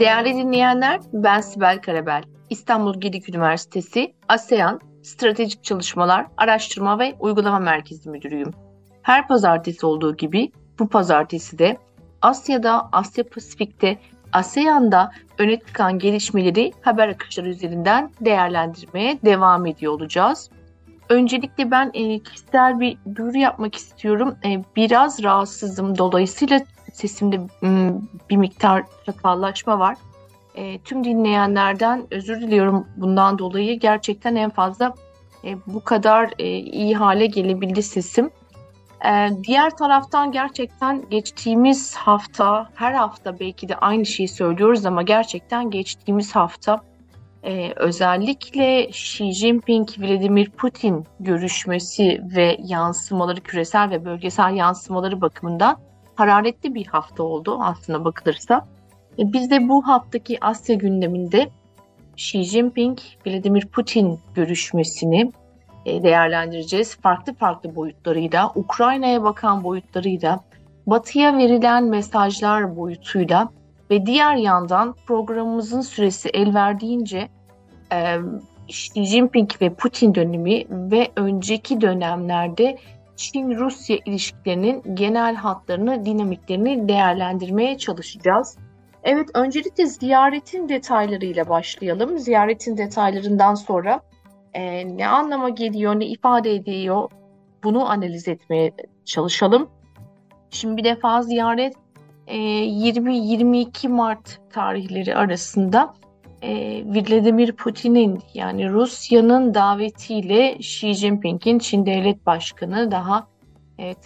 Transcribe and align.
Değerli 0.00 0.34
dinleyenler, 0.34 1.00
ben 1.12 1.40
Sibel 1.40 1.82
Karabel. 1.82 2.22
İstanbul 2.50 3.00
Gedik 3.00 3.28
Üniversitesi 3.28 4.14
ASEAN 4.28 4.80
Stratejik 5.02 5.64
Çalışmalar, 5.64 6.26
Araştırma 6.36 6.98
ve 6.98 7.14
Uygulama 7.20 7.58
Merkezi 7.58 8.10
Müdürüyüm. 8.10 8.50
Her 9.02 9.28
pazartesi 9.28 9.86
olduğu 9.86 10.16
gibi 10.16 10.52
bu 10.78 10.88
pazartesi 10.88 11.58
de 11.58 11.78
Asya'da, 12.22 12.88
Asya 12.92 13.24
Pasifik'te, 13.24 13.98
ASEAN'da 14.32 15.12
öne 15.38 15.58
çıkan 15.60 15.98
gelişmeleri 15.98 16.72
haber 16.82 17.08
akışları 17.08 17.48
üzerinden 17.48 18.10
değerlendirmeye 18.20 19.18
devam 19.24 19.66
ediyor 19.66 19.92
olacağız. 19.92 20.50
Öncelikle 21.08 21.70
ben 21.70 21.90
e, 21.94 22.18
kişisel 22.18 22.80
bir 22.80 22.98
duyuru 23.16 23.38
yapmak 23.38 23.74
istiyorum. 23.74 24.36
E, 24.44 24.62
biraz 24.76 25.22
rahatsızım. 25.22 25.98
Dolayısıyla 25.98 26.60
sesimde 26.98 27.40
bir 28.30 28.36
miktar 28.36 28.84
çatallaşma 29.06 29.78
var. 29.78 29.96
E, 30.54 30.78
tüm 30.78 31.04
dinleyenlerden 31.04 32.06
özür 32.10 32.40
diliyorum 32.40 32.86
bundan 32.96 33.38
dolayı. 33.38 33.80
Gerçekten 33.80 34.34
en 34.34 34.50
fazla 34.50 34.94
e, 35.44 35.56
bu 35.66 35.84
kadar 35.84 36.30
e, 36.38 36.48
iyi 36.58 36.96
hale 36.96 37.26
gelebildi 37.26 37.82
sesim. 37.82 38.30
E, 39.04 39.28
diğer 39.44 39.76
taraftan 39.76 40.32
gerçekten 40.32 41.08
geçtiğimiz 41.10 41.94
hafta, 41.94 42.70
her 42.74 42.92
hafta 42.92 43.40
belki 43.40 43.68
de 43.68 43.76
aynı 43.76 44.06
şeyi 44.06 44.28
söylüyoruz 44.28 44.86
ama 44.86 45.02
gerçekten 45.02 45.70
geçtiğimiz 45.70 46.36
hafta 46.36 46.80
e, 47.42 47.72
özellikle 47.76 48.88
Xi 48.88 49.32
Jinping 49.32 49.88
Vladimir 49.98 50.50
Putin 50.50 51.06
görüşmesi 51.20 52.20
ve 52.36 52.56
yansımaları 52.64 53.40
küresel 53.40 53.90
ve 53.90 54.04
bölgesel 54.04 54.54
yansımaları 54.54 55.20
bakımından 55.20 55.78
hararetli 56.18 56.74
bir 56.74 56.86
hafta 56.86 57.22
oldu 57.22 57.58
aslında 57.62 58.04
bakılırsa. 58.04 58.66
E, 59.18 59.32
biz 59.32 59.50
de 59.50 59.68
bu 59.68 59.86
haftaki 59.86 60.38
Asya 60.44 60.74
gündeminde 60.74 61.48
Xi 62.16 62.42
Jinping 62.42 62.98
Vladimir 63.26 63.66
Putin 63.66 64.20
görüşmesini 64.34 65.32
e, 65.86 66.02
değerlendireceğiz. 66.02 66.96
Farklı 66.96 67.34
farklı 67.34 67.76
boyutlarıyla, 67.76 68.52
Ukrayna'ya 68.54 69.22
bakan 69.22 69.64
boyutlarıyla, 69.64 70.40
Batı'ya 70.86 71.38
verilen 71.38 71.84
mesajlar 71.84 72.76
boyutuyla 72.76 73.48
ve 73.90 74.06
diğer 74.06 74.34
yandan 74.34 74.94
programımızın 75.06 75.80
süresi 75.80 76.28
el 76.28 76.54
verdiğince 76.54 77.28
e, 77.92 78.16
Xi 78.68 79.04
Jinping 79.04 79.50
ve 79.60 79.74
Putin 79.74 80.14
dönemi 80.14 80.64
ve 80.70 81.08
önceki 81.16 81.80
dönemlerde 81.80 82.78
Çin-Rusya 83.18 83.98
ilişkilerinin 84.04 84.82
genel 84.94 85.34
hatlarını, 85.34 86.04
dinamiklerini 86.04 86.88
değerlendirmeye 86.88 87.78
çalışacağız. 87.78 88.58
Evet, 89.02 89.28
öncelikle 89.34 89.86
ziyaretin 89.86 90.68
detaylarıyla 90.68 91.48
başlayalım. 91.48 92.18
Ziyaretin 92.18 92.76
detaylarından 92.76 93.54
sonra 93.54 94.00
e, 94.54 94.96
ne 94.96 95.08
anlama 95.08 95.48
geliyor, 95.48 96.00
ne 96.00 96.06
ifade 96.06 96.54
ediyor 96.54 97.10
bunu 97.64 97.90
analiz 97.90 98.28
etmeye 98.28 98.72
çalışalım. 99.04 99.68
Şimdi 100.50 100.76
bir 100.76 100.84
defa 100.84 101.22
ziyaret 101.22 101.74
20-22 102.28 103.88
Mart 103.88 104.40
tarihleri 104.50 105.16
arasında 105.16 105.94
Vladimir 106.84 107.52
Putin'in 107.52 108.22
yani 108.34 108.70
Rusya'nın 108.70 109.54
davetiyle 109.54 110.56
Xi 110.56 110.94
Jinping'in 110.94 111.58
Çin 111.58 111.86
Devlet 111.86 112.26
Başkanı 112.26 112.90
daha 112.90 113.26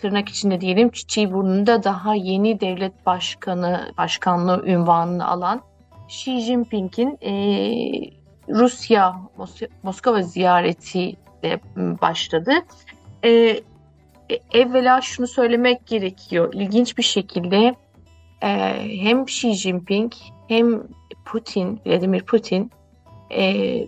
tırnak 0.00 0.28
içinde 0.28 0.60
diyelim 0.60 0.91
çiçeği 0.91 1.32
burnunda 1.32 1.84
daha 1.84 2.15
yeni 2.15 2.60
devlet 2.60 3.06
başkanı 3.06 3.93
başkanlığı 3.98 4.62
ünvanını 4.66 5.28
alan 5.28 5.60
Xi 6.09 6.41
Jinping'in 6.41 7.19
Rusya 8.49 9.16
Moskova 9.82 10.22
ziyaretiyle 10.22 11.60
başladı. 11.76 12.53
evvela 14.53 15.00
şunu 15.00 15.26
söylemek 15.26 15.87
gerekiyor. 15.87 16.54
İlginç 16.54 16.99
bir 16.99 17.03
şekilde 17.03 17.75
e, 18.43 18.49
hem 19.03 19.22
Xi 19.22 19.53
Jinping 19.53 20.12
hem 20.49 20.82
Putin, 21.25 21.81
Vladimir 21.87 22.22
Putin 22.22 22.71
e, 23.31 23.87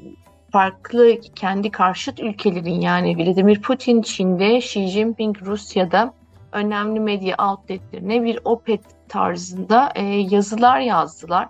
farklı 0.52 1.20
kendi 1.34 1.70
karşıt 1.70 2.20
ülkelerin 2.20 2.80
yani 2.80 3.16
Vladimir 3.16 3.62
Putin 3.62 4.02
Çin'de, 4.02 4.56
Xi 4.56 4.86
Jinping 4.86 5.42
Rusya'da 5.42 6.14
önemli 6.52 7.00
medya 7.00 7.36
outletlerine 7.38 8.24
bir 8.24 8.38
opet 8.44 8.80
tarzında 9.08 9.92
e, 9.94 10.02
yazılar 10.04 10.80
yazdılar. 10.80 11.48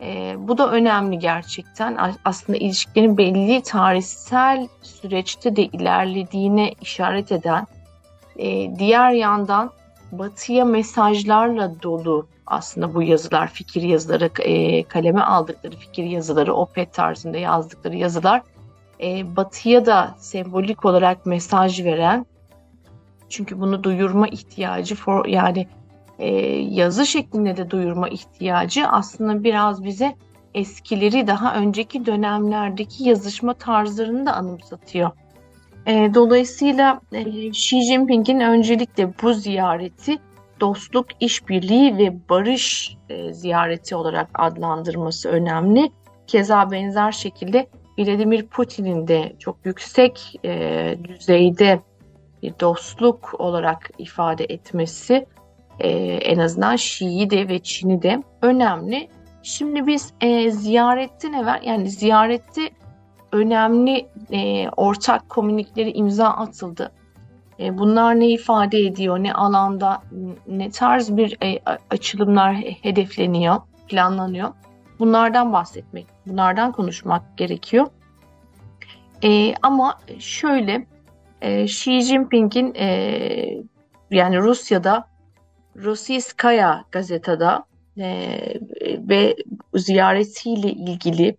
E, 0.00 0.34
bu 0.38 0.58
da 0.58 0.70
önemli 0.70 1.18
gerçekten. 1.18 1.98
Aslında 2.24 2.58
ilişkilerin 2.58 3.18
belli 3.18 3.62
tarihsel 3.62 4.68
süreçte 4.82 5.56
de 5.56 5.62
ilerlediğine 5.62 6.74
işaret 6.80 7.32
eden, 7.32 7.66
e, 8.36 8.78
diğer 8.78 9.10
yandan 9.10 9.70
batıya 10.12 10.64
mesajlarla 10.64 11.82
dolu 11.82 12.26
aslında 12.50 12.94
bu 12.94 13.02
yazılar, 13.02 13.48
fikir 13.48 13.82
yazıları, 13.82 14.30
e, 14.40 14.82
kaleme 14.82 15.20
aldıkları 15.20 15.76
fikir 15.76 16.04
yazıları, 16.04 16.54
OPET 16.54 16.92
tarzında 16.92 17.38
yazdıkları 17.38 17.96
yazılar 17.96 18.42
e, 19.00 19.36
batıya 19.36 19.86
da 19.86 20.14
sembolik 20.18 20.84
olarak 20.84 21.26
mesaj 21.26 21.84
veren 21.84 22.26
çünkü 23.28 23.60
bunu 23.60 23.84
duyurma 23.84 24.28
ihtiyacı 24.28 24.94
for, 24.94 25.26
yani 25.26 25.66
e, 26.18 26.28
yazı 26.56 27.06
şeklinde 27.06 27.56
de 27.56 27.70
duyurma 27.70 28.08
ihtiyacı 28.08 28.86
aslında 28.88 29.44
biraz 29.44 29.84
bize 29.84 30.14
eskileri 30.54 31.26
daha 31.26 31.54
önceki 31.54 32.06
dönemlerdeki 32.06 33.08
yazışma 33.08 33.54
tarzlarını 33.54 34.26
da 34.26 34.32
anımsatıyor. 34.32 35.10
E, 35.86 36.14
dolayısıyla 36.14 37.00
e, 37.12 37.20
Xi 37.22 37.82
Jinping'in 37.82 38.40
öncelikle 38.40 39.12
bu 39.22 39.32
ziyareti 39.34 40.18
dostluk, 40.60 41.06
işbirliği 41.20 41.98
ve 41.98 42.28
barış 42.28 42.96
e, 43.08 43.32
ziyareti 43.32 43.96
olarak 43.96 44.30
adlandırması 44.34 45.28
önemli. 45.28 45.90
Keza 46.26 46.70
benzer 46.70 47.12
şekilde 47.12 47.66
Vladimir 47.98 48.46
Putin'in 48.46 49.08
de 49.08 49.32
çok 49.38 49.56
yüksek 49.64 50.40
e, 50.44 50.94
düzeyde 51.04 51.80
bir 52.42 52.54
dostluk 52.60 53.34
olarak 53.38 53.90
ifade 53.98 54.44
etmesi 54.44 55.26
e, 55.80 55.88
en 56.14 56.38
azından 56.38 56.76
Şii'yi 56.76 57.30
de 57.30 57.48
ve 57.48 57.58
Çin'i 57.58 58.02
de 58.02 58.22
önemli. 58.42 59.08
Şimdi 59.42 59.86
biz 59.86 60.12
e, 60.20 60.50
ziyaretten 60.50 61.32
evvel 61.32 61.60
yani 61.64 61.90
ziyarette 61.90 62.70
önemli 63.32 64.08
ortak 64.76 65.28
komünikleri 65.28 65.90
imza 65.90 66.28
atıldı. 66.28 66.92
E, 67.60 67.78
bunlar 67.78 68.20
ne 68.20 68.28
ifade 68.28 68.78
ediyor, 68.78 69.18
ne 69.18 69.32
alanda, 69.32 70.02
ne 70.46 70.70
tarz 70.70 71.16
bir 71.16 71.36
e, 71.44 71.58
açılımlar 71.90 72.54
hedefleniyor, 72.56 73.56
planlanıyor. 73.88 74.48
Bunlardan 74.98 75.52
bahsetmek, 75.52 76.06
bunlardan 76.26 76.72
konuşmak 76.72 77.36
gerekiyor. 77.36 77.86
E, 79.24 79.54
ama 79.62 79.98
şöyle, 80.18 80.86
Xi 81.64 82.00
Jinping'in 82.00 82.74
yani 84.10 84.38
Rusya'da 84.38 85.08
Rossiyskaya 85.76 86.84
gazetada 86.92 87.64
ve 89.08 89.36
ziyaretiyle 89.74 90.72
ilgili 90.72 91.36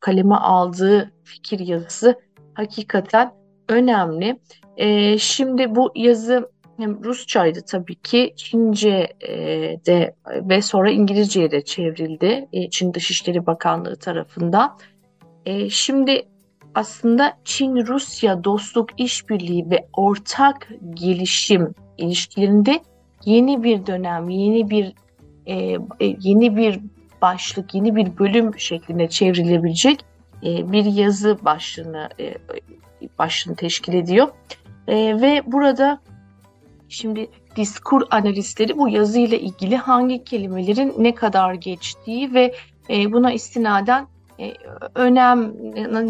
kaleme 0.00 0.34
aldığı 0.34 1.12
fikir 1.24 1.58
yazısı 1.58 2.20
hakikaten 2.54 3.32
önemli. 3.68 4.38
E, 4.76 5.18
şimdi 5.18 5.74
bu 5.74 5.92
yazı 5.94 6.50
hem 6.76 7.04
Rusçaydı 7.04 7.60
tabii 7.66 7.94
ki, 7.94 8.32
Çince 8.36 9.08
e, 9.28 9.78
ve 10.28 10.62
sonra 10.62 10.90
İngilizceye 10.90 11.50
de 11.50 11.64
çevrildi 11.64 12.48
e, 12.52 12.70
Çin 12.70 12.94
Dışişleri 12.94 13.46
Bakanlığı 13.46 13.96
tarafından. 13.96 14.78
E, 15.46 15.70
şimdi 15.70 16.22
aslında 16.74 17.38
Çin-Rusya 17.44 18.44
dostluk 18.44 19.00
işbirliği 19.00 19.70
ve 19.70 19.86
ortak 19.92 20.68
gelişim 20.94 21.74
ilişkilerinde 21.98 22.80
yeni 23.24 23.62
bir 23.62 23.86
dönem, 23.86 24.28
yeni 24.28 24.70
bir 24.70 24.92
yeni 26.00 26.56
bir 26.56 26.80
başlık, 27.22 27.74
yeni 27.74 27.96
bir 27.96 28.18
bölüm 28.18 28.58
şeklinde 28.58 29.08
çevrilebilecek 29.08 30.04
bir 30.42 30.84
yazı 30.84 31.38
başlığını 31.44 32.08
başlığını 33.18 33.56
teşkil 33.56 33.94
ediyor. 33.94 34.28
E, 34.88 35.20
ve 35.20 35.42
burada 35.46 36.00
şimdi 36.88 37.30
diskur 37.56 38.02
analistleri 38.10 38.78
bu 38.78 38.88
yazıyla 38.88 39.36
ilgili 39.36 39.76
hangi 39.76 40.24
kelimelerin 40.24 40.94
ne 40.98 41.14
kadar 41.14 41.54
geçtiği 41.54 42.34
ve 42.34 42.54
e, 42.90 43.12
buna 43.12 43.32
istinaden 43.32 44.06
e, 44.40 44.52
önem 44.94 45.52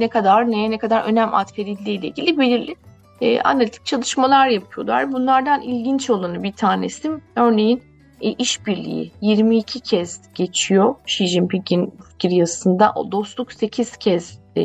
ne 0.00 0.08
kadar 0.08 0.50
neye 0.50 0.70
ne 0.70 0.79
kadar 0.79 1.05
önem 1.05 1.35
atfedildiği 1.35 1.99
ile 1.99 2.06
ilgili 2.06 2.38
belirli 2.38 2.76
e, 3.20 3.40
analitik 3.40 3.87
çalışmalar 3.87 4.49
yapıyorlar. 4.49 5.12
Bunlardan 5.12 5.62
ilginç 5.62 6.11
olanı 6.11 6.43
bir 6.43 6.52
tanesi 6.52 7.11
örneğin 7.37 7.82
e, 8.20 8.32
işbirliği 8.32 9.12
22 9.20 9.81
kez 9.81 10.20
geçiyor 10.35 10.94
Xi 11.06 11.26
Jinping'in 11.26 11.93
fikir 12.11 12.31
yazısında. 12.31 12.94
Dostluk 13.12 13.52
8 13.52 13.97
kez 13.97 14.38
e, 14.56 14.62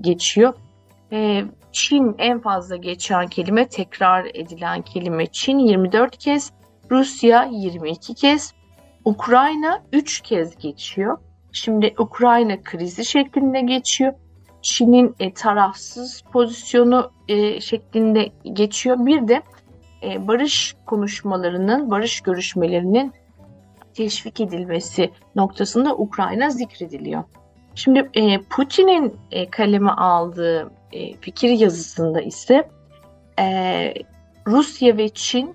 geçiyor. 0.00 0.54
E, 1.12 1.44
Çin 1.72 2.14
en 2.18 2.40
fazla 2.40 2.76
geçen 2.76 3.26
kelime, 3.26 3.68
tekrar 3.68 4.30
edilen 4.34 4.82
kelime 4.82 5.26
Çin 5.26 5.58
24 5.58 6.18
kez, 6.18 6.52
Rusya 6.90 7.44
22 7.52 8.14
kez, 8.14 8.54
Ukrayna 9.04 9.82
3 9.92 10.20
kez 10.20 10.56
geçiyor. 10.56 11.18
Şimdi 11.52 11.94
Ukrayna 11.98 12.62
krizi 12.62 13.04
şeklinde 13.04 13.60
geçiyor. 13.60 14.12
Çin'in 14.62 15.14
e, 15.20 15.34
tarafsız 15.34 16.22
pozisyonu 16.32 17.12
e, 17.28 17.60
şeklinde 17.60 18.32
geçiyor. 18.52 19.06
Bir 19.06 19.28
de 19.28 19.42
e, 20.02 20.28
barış 20.28 20.76
konuşmalarının, 20.86 21.90
barış 21.90 22.20
görüşmelerinin 22.20 23.12
teşvik 23.94 24.40
edilmesi 24.40 25.10
noktasında 25.34 25.96
Ukrayna 25.96 26.50
zikrediliyor. 26.50 27.24
Şimdi 27.84 28.10
e, 28.14 28.40
Putin'in 28.40 29.16
e, 29.30 29.50
kaleme 29.50 29.90
aldığı 29.90 30.70
e, 30.92 31.16
fikir 31.16 31.48
yazısında 31.48 32.20
ise 32.20 32.68
e, 33.38 33.94
Rusya 34.46 34.96
ve 34.96 35.08
Çin 35.08 35.54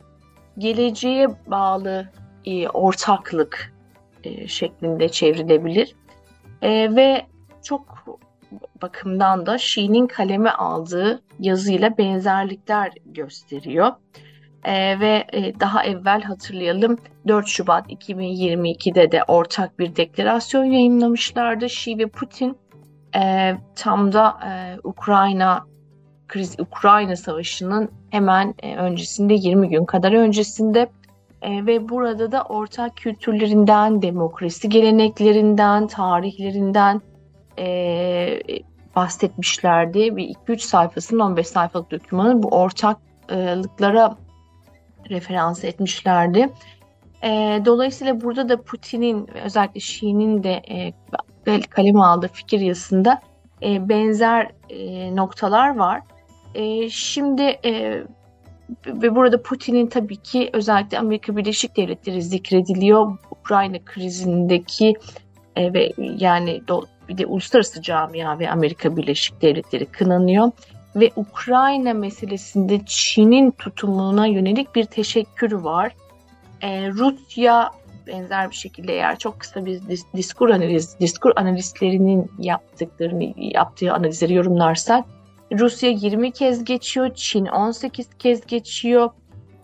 geleceğe 0.57 1.27
bağlı 1.47 2.09
e, 2.45 2.67
ortaklık 2.67 3.73
e, 4.23 4.47
şeklinde 4.47 5.09
çevrilebilir. 5.09 5.95
E, 6.61 6.95
ve 6.95 7.25
çok 7.63 8.05
bakımdan 8.81 9.45
da 9.45 9.55
Xi'nin 9.55 10.07
kaleme 10.07 10.49
aldığı 10.49 11.21
yazıyla 11.39 11.97
benzerlikler 11.97 12.91
gösteriyor. 13.05 13.91
Ee, 14.65 14.99
ve 14.99 15.25
e, 15.33 15.59
daha 15.59 15.83
evvel 15.83 16.21
hatırlayalım 16.21 16.97
4 17.27 17.47
Şubat 17.47 17.91
2022'de 17.91 19.11
de 19.11 19.23
ortak 19.23 19.79
bir 19.79 19.95
deklarasyon 19.95 20.63
yayınlamışlardı. 20.63 21.65
Xi 21.65 21.97
ve 21.97 22.07
Putin 22.07 22.57
e, 23.15 23.53
tam 23.75 24.13
da 24.13 24.37
e, 24.47 24.79
Ukrayna 24.83 25.65
kriz 26.27 26.59
Ukrayna 26.59 27.15
Savaşı'nın 27.15 27.89
hemen 28.09 28.53
e, 28.63 28.75
öncesinde 28.75 29.33
20 29.33 29.69
gün 29.69 29.85
kadar 29.85 30.13
öncesinde 30.13 30.89
e, 31.41 31.65
ve 31.65 31.89
burada 31.89 32.31
da 32.31 32.43
ortak 32.43 32.97
kültürlerinden, 32.97 34.01
demokrasi 34.01 34.69
geleneklerinden, 34.69 35.87
tarihlerinden 35.87 37.01
e, 37.59 38.39
bahsetmişlerdi. 38.95 40.15
Bir 40.15 40.35
2-3 40.47 40.59
sayfasının 40.59 41.19
15 41.19 41.47
sayfalık 41.47 41.91
dokümanı 41.91 42.43
bu 42.43 42.47
ortaklıklara 42.47 44.17
referans 45.09 45.63
etmişlerdi. 45.63 46.49
E, 47.23 47.61
dolayısıyla 47.65 48.21
burada 48.21 48.49
da 48.49 48.61
Putin'in 48.61 49.29
özellikle 49.45 49.79
Şii'nin 49.79 50.43
de 50.43 50.61
e, 51.47 51.61
kaleme 51.69 51.99
aldığı 51.99 52.27
fikir 52.27 52.59
yazısında 52.59 53.21
e, 53.63 53.89
benzer 53.89 54.51
e, 54.69 55.15
noktalar 55.15 55.75
var. 55.75 56.01
E, 56.55 56.89
şimdi 56.89 57.41
e, 57.41 58.03
ve 58.87 59.15
burada 59.15 59.41
Putin'in 59.41 59.87
tabii 59.87 60.17
ki 60.17 60.49
özellikle 60.53 60.99
Amerika 60.99 61.37
Birleşik 61.37 61.77
Devletleri 61.77 62.21
zikrediliyor. 62.21 63.17
Ukrayna 63.31 63.77
krizindeki 63.85 64.93
e, 65.55 65.73
ve 65.73 65.91
yani 65.97 66.61
do, 66.67 66.83
bir 67.09 67.17
de 67.17 67.25
uluslararası 67.25 67.81
camia 67.81 68.39
ve 68.39 68.51
Amerika 68.51 68.97
Birleşik 68.97 69.41
Devletleri 69.41 69.85
kınanıyor 69.85 70.51
ve 70.95 71.11
Ukrayna 71.15 71.93
meselesinde 71.93 72.81
Çin'in 72.85 73.51
tutumuna 73.51 74.27
yönelik 74.27 74.75
bir 74.75 74.85
teşekkür 74.85 75.51
var. 75.51 75.95
Ee, 76.61 76.89
Rusya 76.89 77.71
benzer 78.07 78.49
bir 78.49 78.55
şekilde 78.55 78.93
eğer 78.93 79.19
çok 79.19 79.39
kısa 79.39 79.65
bir 79.65 79.81
diskur 80.15 80.49
analiz, 80.49 80.99
diskur 80.99 81.31
analistlerinin 81.35 82.31
yaptıklarını 82.39 83.33
yaptığı 83.37 83.93
analizleri 83.93 84.33
yorumlarsak 84.33 85.05
Rusya 85.51 85.89
20 85.89 86.31
kez 86.31 86.63
geçiyor, 86.63 87.13
Çin 87.15 87.45
18 87.45 88.09
kez 88.19 88.45
geçiyor. 88.45 89.09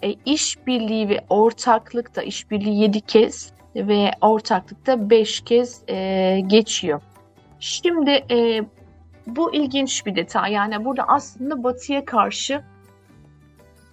E, 0.04 0.16
işbirliği 0.25 1.10
ve 1.10 1.19
ortaklıkta 1.30 2.22
işbirliği 2.22 2.81
7 2.81 3.01
kez 3.01 3.54
ve 3.75 4.12
ortaklıkta 4.22 5.10
5 5.10 5.42
kez 5.42 5.81
e, 5.89 6.39
geçiyor. 6.48 7.01
Şimdi 7.60 8.12
e, 8.31 8.62
bu 9.27 9.53
ilginç 9.53 10.06
bir 10.06 10.15
detay. 10.15 10.51
Yani 10.51 10.85
burada 10.85 11.03
aslında 11.07 11.63
Batı'ya 11.63 12.06
karşı 12.06 12.63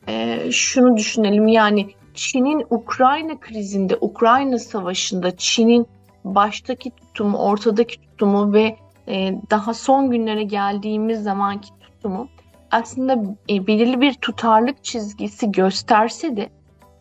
e, 0.08 0.48
şunu 0.52 0.96
düşünelim. 0.96 1.48
Yani 1.48 1.90
Çin'in 2.14 2.66
Ukrayna 2.70 3.40
krizinde, 3.40 3.96
Ukrayna 4.00 4.58
savaşında 4.58 5.36
Çin'in 5.36 5.86
baştaki 6.24 6.90
tutumu, 6.90 7.38
ortadaki 7.38 8.00
tutumu 8.00 8.52
ve 8.52 8.76
e, 9.08 9.34
daha 9.50 9.74
son 9.74 10.10
günlere 10.10 10.42
geldiğimiz 10.42 11.22
zamanki 11.22 11.68
tutumu 11.80 12.28
aslında 12.70 13.36
e, 13.50 13.66
belirli 13.66 14.00
bir 14.00 14.14
tutarlık 14.14 14.84
çizgisi 14.84 15.52
gösterse 15.52 16.36
de 16.36 16.50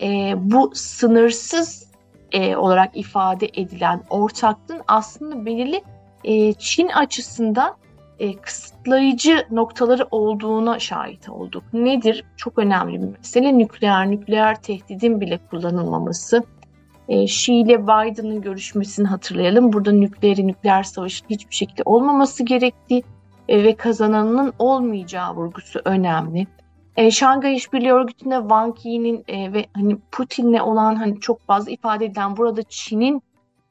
e, 0.02 0.34
bu 0.38 0.72
sınırsız 0.76 1.92
e, 2.32 2.56
olarak 2.56 2.98
ifade 2.98 3.50
edilen 3.54 4.04
ortaklığın 4.10 4.82
aslında 4.88 5.46
belirli 5.46 5.82
e, 6.24 6.54
Çin 6.54 6.88
açısından 6.88 7.76
e, 8.20 8.36
kısıtlayıcı 8.36 9.48
noktaları 9.52 10.08
olduğuna 10.12 10.80
şahit 10.80 11.30
olduk. 11.30 11.64
Nedir? 11.74 12.24
Çok 12.38 12.58
önemli 12.58 13.02
bir 13.02 13.08
mesele. 13.08 13.58
Nükleer, 13.58 14.12
nükleer 14.12 14.62
tehdidin 14.62 15.22
bile 15.22 15.40
kullanılmaması. 15.50 16.44
E, 17.10 17.24
Xi 17.24 17.54
ile 17.54 17.84
Biden'ın 17.84 18.42
görüşmesini 18.42 19.08
hatırlayalım. 19.08 19.74
Burada 19.74 19.92
nükleeri, 19.92 20.48
nükleer 20.48 20.84
savaşın 20.84 21.26
hiçbir 21.30 21.56
şekilde 21.56 21.82
olmaması 21.86 22.44
gerektiği 22.44 23.04
e, 23.50 23.64
ve 23.64 23.76
kazananının 23.76 24.54
olmayacağı 24.60 25.36
vurgusu 25.36 25.82
önemli. 25.86 26.48
E, 26.96 27.12
Şangay 27.12 27.56
İşbirliği 27.56 27.92
Örgütü'nde 27.92 28.40
Wang 28.40 28.76
Yi'nin 28.84 29.24
e, 29.28 29.54
ve 29.54 29.66
hani 29.74 29.98
Putin'le 30.12 30.60
olan 30.60 30.96
hani 30.96 31.20
çok 31.20 31.42
fazla 31.42 31.72
ifade 31.72 32.06
edilen 32.06 32.38
burada 32.38 32.64
Çin'in 32.64 33.22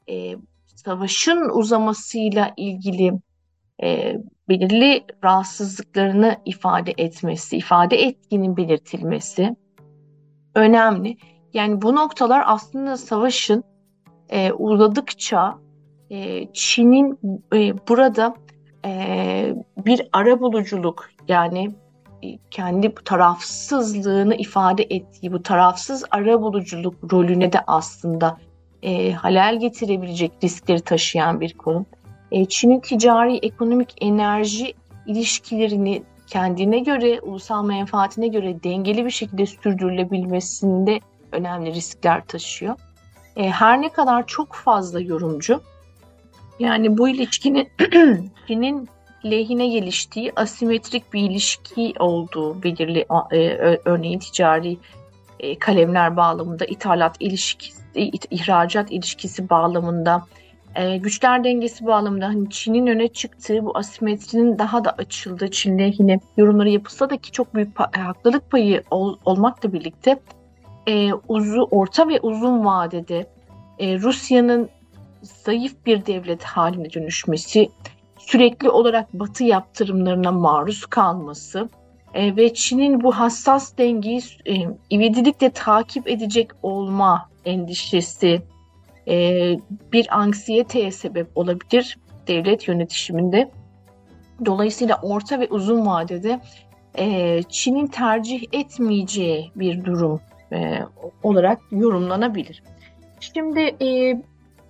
e, 0.08 0.36
savaşın 0.66 1.58
uzamasıyla 1.58 2.52
ilgili 2.56 3.12
e, 3.82 4.16
belirli 4.48 5.04
rahatsızlıklarını 5.24 6.36
ifade 6.44 6.94
etmesi, 6.98 7.56
ifade 7.56 7.96
ettiğinin 7.96 8.56
belirtilmesi 8.56 9.56
önemli. 10.54 11.16
Yani 11.54 11.82
bu 11.82 11.94
noktalar 11.94 12.42
aslında 12.46 12.96
savaşın 12.96 13.64
e, 14.28 14.52
uzadıkça 14.52 15.58
e, 16.10 16.46
Çin'in 16.52 17.18
e, 17.54 17.88
burada 17.88 18.34
e, 18.84 19.54
bir 19.84 20.08
arabuluculuk 20.12 21.10
yani 21.28 21.70
e, 22.22 22.38
kendi 22.50 22.94
tarafsızlığını 22.94 24.34
ifade 24.34 24.82
ettiği 24.82 25.32
bu 25.32 25.42
tarafsız 25.42 26.04
arabuluculuk 26.10 27.12
rolüne 27.12 27.52
de 27.52 27.58
aslında 27.66 28.38
e, 28.82 29.12
halel 29.12 29.60
getirebilecek 29.60 30.32
riskleri 30.44 30.80
taşıyan 30.80 31.40
bir 31.40 31.54
konu. 31.54 31.86
E, 32.36 32.44
Çin'in 32.44 32.80
ticari, 32.80 33.36
ekonomik, 33.36 33.94
enerji 34.00 34.74
ilişkilerini 35.06 36.02
kendine 36.26 36.78
göre, 36.78 37.20
ulusal 37.20 37.64
menfaatine 37.64 38.28
göre 38.28 38.62
dengeli 38.64 39.04
bir 39.04 39.10
şekilde 39.10 39.46
sürdürülebilmesinde 39.46 41.00
önemli 41.32 41.74
riskler 41.74 42.24
taşıyor. 42.24 42.76
E, 43.36 43.50
her 43.50 43.82
ne 43.82 43.88
kadar 43.88 44.26
çok 44.26 44.54
fazla 44.54 45.00
yorumcu, 45.00 45.60
yani 46.58 46.98
bu 46.98 47.08
ilişkinin 47.08 47.68
Çin'in 48.46 48.88
lehine 49.24 49.68
geliştiği 49.68 50.32
asimetrik 50.36 51.12
bir 51.12 51.30
ilişki 51.30 51.94
olduğu 51.98 52.62
belirli 52.62 53.06
e, 53.32 53.38
örneğin 53.84 54.18
ticari 54.18 54.78
kalemler 55.60 56.16
bağlamında, 56.16 56.64
ithalat 56.64 57.16
ilişkisi, 57.20 57.82
ihracat 58.30 58.92
ilişkisi 58.92 59.50
bağlamında, 59.50 60.26
e, 60.76 60.96
güçler 60.96 61.44
dengesi 61.44 61.86
bağlamında 61.86 62.26
hani 62.26 62.50
Çin'in 62.50 62.86
öne 62.86 63.08
çıktığı 63.08 63.64
bu 63.64 63.78
asimetrinin 63.78 64.58
daha 64.58 64.84
da 64.84 64.90
açıldığı 64.90 65.50
Çin 65.50 65.78
lehine 65.78 66.20
yorumları 66.36 66.68
yapılsa 66.68 67.10
da 67.10 67.16
ki 67.16 67.32
çok 67.32 67.54
büyük 67.54 67.76
pa- 67.76 67.98
haklılık 67.98 68.50
payı 68.50 68.82
ol, 68.90 69.16
olmakla 69.24 69.72
birlikte 69.72 70.20
e, 70.88 71.12
uzu, 71.28 71.68
orta 71.70 72.08
ve 72.08 72.20
uzun 72.20 72.64
vadede 72.64 73.26
e, 73.78 73.98
Rusya'nın 73.98 74.68
zayıf 75.22 75.86
bir 75.86 76.06
devlet 76.06 76.44
haline 76.44 76.92
dönüşmesi, 76.92 77.68
sürekli 78.18 78.70
olarak 78.70 79.14
Batı 79.14 79.44
yaptırımlarına 79.44 80.32
maruz 80.32 80.86
kalması 80.86 81.68
e, 82.14 82.36
ve 82.36 82.54
Çin'in 82.54 83.02
bu 83.02 83.12
hassas 83.12 83.78
dengeyi 83.78 84.20
e, 84.46 84.54
ivedilikle 84.92 85.50
takip 85.50 86.08
edecek 86.08 86.50
olma 86.62 87.28
endişesi 87.44 88.42
e, 89.08 89.56
bir 89.92 90.18
anksiyeteye 90.18 90.90
sebep 90.90 91.28
olabilir 91.34 91.98
devlet 92.26 92.68
yönetişiminde. 92.68 93.50
Dolayısıyla 94.44 94.98
orta 95.02 95.40
ve 95.40 95.48
uzun 95.50 95.86
vadede 95.86 96.40
e, 96.98 97.40
Çin'in 97.48 97.86
tercih 97.86 98.44
etmeyeceği 98.52 99.50
bir 99.56 99.84
durum 99.84 100.20
e, 100.52 100.78
olarak 101.22 101.58
yorumlanabilir. 101.70 102.62
Şimdi 103.20 103.60
e, 103.60 104.20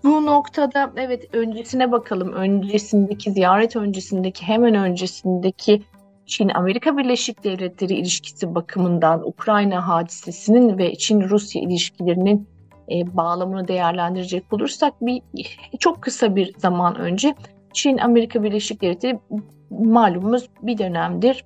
bu 0.05 0.27
noktada 0.27 0.93
evet 0.97 1.35
öncesine 1.35 1.93
bakalım. 1.93 2.33
Öncesindeki 2.33 3.33
ziyaret 3.33 3.77
öncesindeki 3.77 4.47
hemen 4.47 4.75
öncesindeki 4.75 5.83
Çin-Amerika 6.27 6.97
Birleşik 6.97 7.45
Devletleri 7.45 7.95
ilişkisi 7.95 8.55
bakımından 8.55 9.29
Ukrayna 9.29 9.89
hadisesinin 9.89 10.79
ve 10.79 10.95
Çin-Rusya 10.95 11.63
ilişkilerinin 11.63 12.49
e, 12.91 13.17
bağlamını 13.17 13.69
değerlendirecek 13.69 14.53
olursak 14.53 14.95
bir 15.01 15.23
çok 15.79 16.03
kısa 16.03 16.37
bir 16.37 16.55
zaman 16.59 16.97
önce 16.97 17.35
Çin-Amerika 17.73 18.43
Birleşik 18.43 18.83
Devletleri 18.83 19.19
malumumuz 19.71 20.49
bir 20.63 20.79
dönemdir 20.79 21.45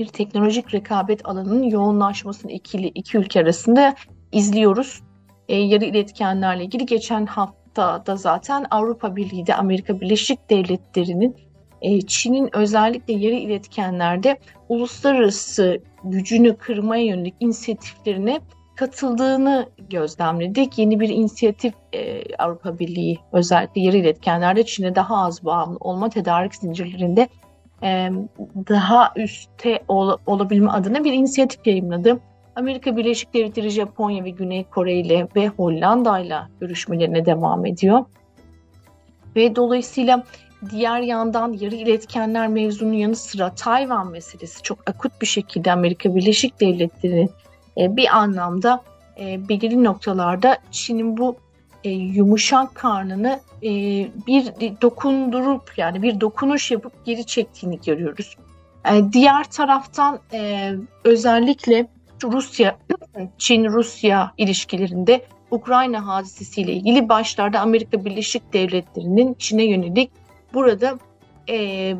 bir 0.00 0.06
teknolojik 0.06 0.74
rekabet 0.74 1.28
alanının 1.28 1.62
yoğunlaşmasını 1.62 2.52
ikili 2.52 2.86
iki 2.86 3.18
ülke 3.18 3.40
arasında 3.40 3.94
izliyoruz. 4.32 5.02
E, 5.48 5.56
yarı 5.56 5.84
iletkenlerle 5.84 6.64
ilgili 6.64 6.86
geçen 6.86 7.26
hafta 7.26 8.06
da 8.06 8.16
zaten 8.16 8.66
Avrupa 8.70 9.16
Birliği 9.16 9.46
de 9.46 9.54
Amerika 9.54 10.00
Birleşik 10.00 10.50
Devletleri'nin 10.50 11.36
e, 11.82 12.00
Çin'in 12.00 12.56
özellikle 12.56 13.14
yarı 13.14 13.34
iletkenlerde 13.34 14.38
uluslararası 14.68 15.82
gücünü 16.04 16.56
kırmaya 16.56 17.04
yönelik 17.04 17.34
inisiyatiflerine 17.40 18.40
katıldığını 18.80 19.66
gözlemledik. 19.90 20.78
Yeni 20.78 21.00
bir 21.00 21.08
inisiyatif 21.08 21.74
e, 21.92 22.22
Avrupa 22.38 22.78
Birliği 22.78 23.18
özellikle 23.32 23.80
yarı 23.80 23.96
iletkenlerde 23.96 24.64
Çin'e 24.64 24.94
daha 24.94 25.24
az 25.24 25.44
bağımlı 25.44 25.76
olma 25.80 26.08
tedarik 26.08 26.54
zincirlerinde 26.54 27.28
e, 27.82 28.10
daha 28.68 29.12
üstte 29.16 29.82
ol, 29.88 30.16
olabilme 30.26 30.70
adına 30.70 31.04
bir 31.04 31.12
inisiyatif 31.12 31.66
yayınladı. 31.66 32.20
Amerika 32.56 32.96
Birleşik 32.96 33.34
Devletleri, 33.34 33.70
Japonya 33.70 34.24
ve 34.24 34.30
Güney 34.30 34.64
Kore 34.64 34.94
ile 34.94 35.28
ve 35.36 35.48
Hollanda 35.48 36.18
ile 36.18 36.38
görüşmelerine 36.60 37.26
devam 37.26 37.66
ediyor. 37.66 38.04
Ve 39.36 39.56
dolayısıyla 39.56 40.24
diğer 40.70 41.00
yandan 41.00 41.52
yarı 41.52 41.74
iletkenler 41.74 42.48
mevzunun 42.48 42.92
yanı 42.92 43.16
sıra 43.16 43.54
Tayvan 43.54 44.10
meselesi 44.10 44.62
çok 44.62 44.90
akut 44.90 45.20
bir 45.20 45.26
şekilde 45.26 45.72
Amerika 45.72 46.14
Birleşik 46.14 46.60
Devletleri'nin 46.60 47.30
bir 47.76 48.16
anlamda 48.16 48.82
e, 49.20 49.48
belirli 49.48 49.84
noktalarda 49.84 50.58
Çin'in 50.70 51.16
bu 51.16 51.36
e, 51.84 51.90
yumuşak 51.90 52.74
karnını 52.74 53.40
e, 53.62 53.70
bir 54.26 54.44
dokundurup 54.82 55.72
yani 55.76 56.02
bir 56.02 56.20
dokunuş 56.20 56.70
yapıp 56.70 57.06
geri 57.06 57.26
çektiğini 57.26 57.80
görüyoruz. 57.80 58.36
E, 58.92 59.12
diğer 59.12 59.44
taraftan 59.44 60.18
e, 60.32 60.72
özellikle 61.04 61.86
Rusya 62.24 62.76
Çin-Rusya 63.38 64.32
ilişkilerinde 64.38 65.24
Ukrayna 65.50 66.06
hadisesiyle 66.06 66.72
ilgili 66.72 67.08
başlarda 67.08 67.60
Amerika 67.60 68.04
Birleşik 68.04 68.52
Devletleri'nin 68.52 69.34
Çin'e 69.34 69.64
yönelik 69.64 70.10
burada 70.54 70.98
e, 71.48 71.94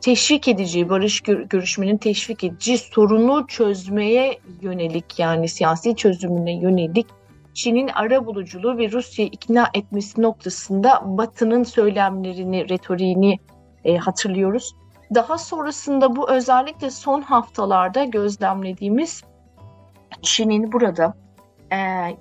teşvik 0.00 0.48
edici, 0.48 0.88
barış 0.88 1.20
görüşmenin 1.20 1.96
teşvik 1.96 2.44
edici 2.44 2.78
sorunu 2.78 3.46
çözmeye 3.46 4.38
yönelik 4.60 5.18
yani 5.18 5.48
siyasi 5.48 5.96
çözümüne 5.96 6.52
yönelik 6.52 7.06
Çin'in 7.54 7.88
ara 7.88 8.26
buluculuğu 8.26 8.78
ve 8.78 8.92
Rusya'yı 8.92 9.30
ikna 9.30 9.68
etmesi 9.74 10.22
noktasında 10.22 11.02
Batı'nın 11.04 11.62
söylemlerini, 11.62 12.68
retoriğini 12.68 13.38
e, 13.84 13.96
hatırlıyoruz. 13.96 14.74
Daha 15.14 15.38
sonrasında 15.38 16.16
bu 16.16 16.30
özellikle 16.30 16.90
son 16.90 17.22
haftalarda 17.22 18.04
gözlemlediğimiz 18.04 19.22
Çin'in 20.22 20.72
burada 20.72 21.14
e, 21.72 21.76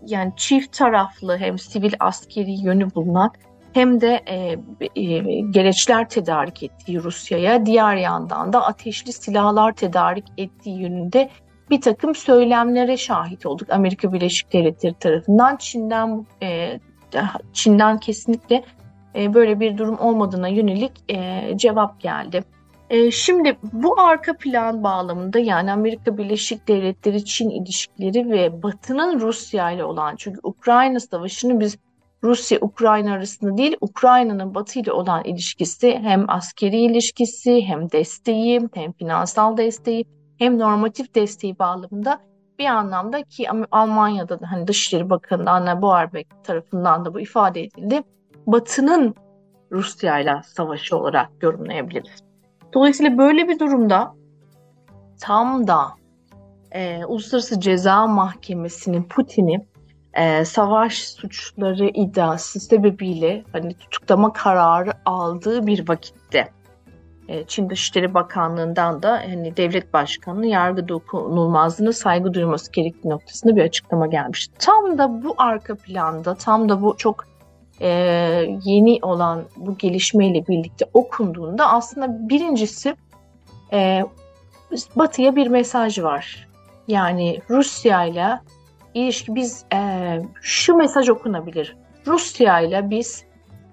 yani 0.06 0.34
çift 0.36 0.78
taraflı 0.78 1.38
hem 1.38 1.60
sivil 1.60 1.94
askeri 2.00 2.52
yönü 2.52 2.96
bulunan 2.96 3.32
hem 3.74 4.02
de 4.02 4.22
e, 4.26 4.36
e, 4.96 5.40
gereçler 5.42 6.10
tedarik 6.10 6.64
ettiği 6.64 7.04
Rusya'ya 7.04 7.66
diğer 7.66 7.96
yandan 7.96 8.54
da 8.54 8.66
ateşli 8.66 9.14
silahlar 9.14 9.74
tedarik 9.74 10.26
ettiği 10.38 10.82
yönünde 10.82 11.30
bir 11.70 11.82
takım 11.82 12.16
söylemlere 12.16 12.98
şahit 12.98 13.46
olduk 13.46 13.70
Amerika 13.70 14.14
Birleşik 14.14 14.54
Devletleri 14.54 14.94
tarafından. 14.94 15.58
Çin'den 15.58 16.26
e, 16.44 16.80
Çin'den 17.54 17.98
kesinlikle 17.98 18.64
e, 19.16 19.34
böyle 19.34 19.60
bir 19.60 19.78
durum 19.78 20.00
olmadığına 20.00 20.48
yönelik 20.48 20.92
e, 21.10 21.48
cevap 21.56 22.00
geldi. 22.00 22.44
E, 22.90 23.12
şimdi 23.12 23.58
bu 23.74 24.00
arka 24.02 24.38
plan 24.38 24.84
bağlamında 24.84 25.40
yani 25.40 25.72
Amerika 25.72 26.18
Birleşik 26.18 26.68
Devletleri 26.68 27.26
Çin 27.26 27.50
ilişkileri 27.50 28.30
ve 28.30 28.64
Batı'nın 28.64 29.20
Rusya 29.20 29.72
ile 29.72 29.84
olan 29.84 30.16
çünkü 30.16 30.40
Ukrayna 30.44 31.00
Savaşı'nı 31.00 31.60
biz 31.60 31.78
Rusya-Ukrayna 32.24 33.14
arasında 33.14 33.58
değil, 33.58 33.78
Ukrayna'nın 33.82 34.56
Batı 34.56 34.80
ile 34.80 34.92
olan 34.92 35.24
ilişkisi 35.24 36.00
hem 36.00 36.30
askeri 36.30 36.82
ilişkisi 36.82 37.62
hem 37.62 37.92
desteği 37.92 38.70
hem 38.74 38.92
finansal 38.92 39.58
desteği 39.58 40.06
hem 40.38 40.60
normatif 40.60 41.16
desteği 41.16 41.60
bağlamında 41.60 42.20
bir 42.60 42.66
anlamda 42.66 43.24
ki 43.24 43.48
Almanya'da 43.72 44.40
da 44.40 44.52
hani 44.52 44.68
Dışişleri 44.68 45.10
Bakanı 45.10 45.52
Anna 45.52 45.82
Boerbeck 45.82 46.44
tarafından 46.44 47.06
da 47.06 47.14
bu 47.14 47.20
ifade 47.20 47.64
edildi. 47.64 48.02
Batı'nın 48.48 49.16
Rusya 49.72 50.20
ile 50.20 50.42
savaşı 50.46 50.98
olarak 50.98 51.30
yorumlayabiliriz. 51.42 52.24
Dolayısıyla 52.74 53.18
böyle 53.18 53.48
bir 53.48 53.60
durumda 53.60 54.16
tam 55.20 55.68
da 55.68 55.88
e, 56.72 57.06
Uluslararası 57.06 57.60
Ceza 57.60 58.08
Mahkemesi'nin 58.08 59.04
Putin'i 59.04 59.66
e, 60.20 60.46
savaş 60.46 60.98
suçları 60.98 61.88
iddiası 61.88 62.60
sebebiyle 62.60 63.44
hani 63.52 63.74
tutuklama 63.74 64.34
kararı 64.34 64.92
aldığı 65.06 65.68
bir 65.68 65.90
vakitte 65.90 66.50
e, 67.28 67.44
Çin 67.44 67.70
Dışişleri 67.70 68.14
Bakanlığı'ndan 68.14 69.04
da 69.04 69.12
hani 69.12 69.58
devlet 69.58 69.94
başkanının 69.94 70.48
yargı 70.48 70.88
dokunulmazlığına 70.88 71.94
saygı 71.94 72.34
duyması 72.34 72.72
gerektiği 72.72 73.10
noktasında 73.10 73.56
bir 73.56 73.62
açıklama 73.62 74.08
gelmiş. 74.08 74.48
Tam 74.60 74.98
da 74.98 75.24
bu 75.24 75.36
arka 75.38 75.76
planda, 75.76 76.36
tam 76.36 76.70
da 76.70 76.82
bu 76.82 76.98
çok 76.98 77.26
e, 77.82 77.90
yeni 78.64 79.00
olan 79.02 79.44
bu 79.58 79.78
gelişmeyle 79.78 80.48
birlikte 80.48 80.86
okunduğunda 80.94 81.72
aslında 81.72 82.30
birincisi 82.30 82.96
e, 83.74 84.04
Batı'ya 84.96 85.36
bir 85.36 85.48
mesaj 85.48 86.00
var. 86.00 86.48
Yani 86.88 87.40
Rusya 87.50 88.04
ile 88.04 88.40
ilişki 88.94 89.36
biz 89.36 89.66
e, 89.74 90.20
şu 90.42 90.76
mesaj 90.76 91.10
okunabilir. 91.10 91.78
Rusya 92.08 92.60
ile 92.60 92.90
biz 92.90 93.24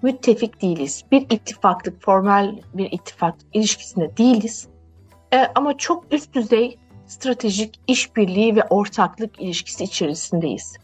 müttefik 0.01 0.61
değiliz. 0.61 1.03
Bir 1.11 1.21
ittifaklık, 1.21 2.01
formal 2.01 2.55
bir 2.73 2.91
ittifak 2.91 3.35
ilişkisinde 3.53 4.17
değiliz. 4.17 4.67
E, 5.33 5.47
ama 5.55 5.77
çok 5.77 6.13
üst 6.13 6.33
düzey 6.33 6.77
stratejik 7.05 7.79
işbirliği 7.87 8.55
ve 8.55 8.63
ortaklık 8.63 9.41
ilişkisi 9.41 9.83
içerisindeyiz. 9.83 10.77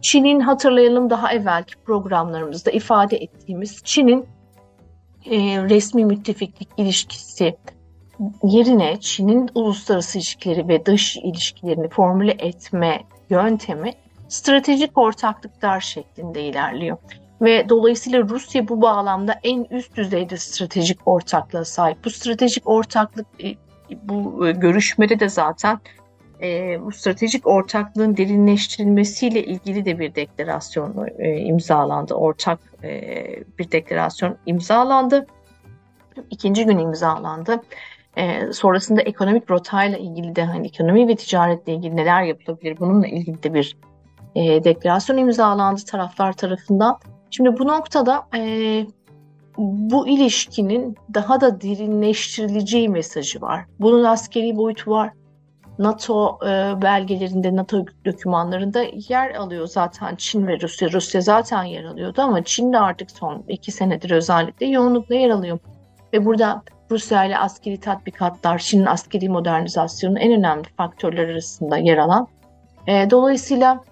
Çin'in 0.00 0.40
hatırlayalım 0.40 1.10
daha 1.10 1.32
evvelki 1.32 1.74
programlarımızda 1.76 2.70
ifade 2.70 3.16
ettiğimiz 3.16 3.82
Çin'in 3.84 4.26
e, 5.26 5.62
resmi 5.62 6.04
müttefiklik 6.04 6.68
ilişkisi 6.76 7.56
yerine 8.42 9.00
Çin'in 9.00 9.50
uluslararası 9.54 10.18
ilişkileri 10.18 10.68
ve 10.68 10.86
dış 10.86 11.16
ilişkilerini 11.16 11.88
formüle 11.88 12.36
etme 12.38 13.02
yöntemi 13.30 13.92
stratejik 14.28 14.98
ortaklıklar 14.98 15.80
şeklinde 15.80 16.42
ilerliyor. 16.42 16.96
Ve 17.42 17.68
dolayısıyla 17.68 18.22
Rusya 18.28 18.68
bu 18.68 18.82
bağlamda 18.82 19.40
en 19.42 19.66
üst 19.70 19.96
düzeyde 19.96 20.36
stratejik 20.36 20.98
ortaklığa 21.06 21.64
sahip. 21.64 22.04
Bu 22.04 22.10
stratejik 22.10 22.68
ortaklık 22.68 23.26
e, 23.44 23.56
bu 24.02 24.48
e, 24.48 24.52
görüşmede 24.52 25.20
de 25.20 25.28
zaten 25.28 25.80
e, 26.42 26.80
bu 26.84 26.92
stratejik 26.92 27.46
ortaklığın 27.46 28.16
derinleştirilmesiyle 28.16 29.44
ilgili 29.44 29.84
de 29.84 29.98
bir 29.98 30.14
deklarasyon 30.14 31.08
imzalandı. 31.24 32.14
Ortak 32.14 32.60
bir 33.58 33.70
deklarasyon 33.70 34.36
imzalandı. 34.46 35.26
İkinci 36.30 36.64
gün 36.66 36.78
imzalandı. 36.78 37.62
Sonrasında 38.52 39.02
ekonomik 39.02 39.50
rotayla 39.50 39.98
ilgili 39.98 40.36
de 40.36 40.44
hani 40.44 40.66
ekonomi 40.66 41.08
ve 41.08 41.16
ticaretle 41.16 41.74
ilgili 41.74 41.96
neler 41.96 42.22
yapılabilir 42.22 42.78
bununla 42.80 43.06
ilgili 43.06 43.42
de 43.42 43.54
bir 43.54 43.76
deklarasyon 44.34 45.16
imzalandı 45.16 45.84
taraflar 45.84 46.32
tarafından. 46.32 46.98
Şimdi 47.30 47.58
bu 47.58 47.68
noktada 47.68 48.26
e, 48.36 48.86
bu 49.58 50.08
ilişkinin 50.08 50.96
daha 51.14 51.40
da 51.40 51.60
derinleştirileceği 51.60 52.88
mesajı 52.88 53.40
var. 53.40 53.64
Bunun 53.80 54.04
askeri 54.04 54.56
boyutu 54.56 54.90
var. 54.90 55.10
NATO 55.78 56.38
e, 56.42 56.82
belgelerinde, 56.82 57.56
NATO 57.56 57.84
dokümanlarında 58.04 58.82
yer 59.08 59.34
alıyor 59.34 59.66
zaten 59.66 60.16
Çin 60.16 60.46
ve 60.46 60.60
Rusya. 60.60 60.92
Rusya 60.92 61.20
zaten 61.20 61.64
yer 61.64 61.84
alıyordu 61.84 62.22
ama 62.22 62.44
Çin 62.44 62.72
de 62.72 62.78
artık 62.78 63.10
son 63.10 63.44
iki 63.48 63.72
senedir 63.72 64.10
özellikle 64.10 64.66
yoğunlukla 64.66 65.14
yer 65.14 65.30
alıyor. 65.30 65.58
Ve 66.12 66.24
burada 66.24 66.62
Rusya 66.90 67.24
ile 67.24 67.38
askeri 67.38 67.80
tatbikatlar, 67.80 68.58
Çin'in 68.58 68.86
askeri 68.86 69.28
modernizasyonun 69.28 70.16
en 70.16 70.32
önemli 70.32 70.68
faktörler 70.76 71.28
arasında 71.28 71.76
yer 71.76 71.98
alan. 71.98 72.28
E, 72.86 73.10
dolayısıyla 73.10 73.84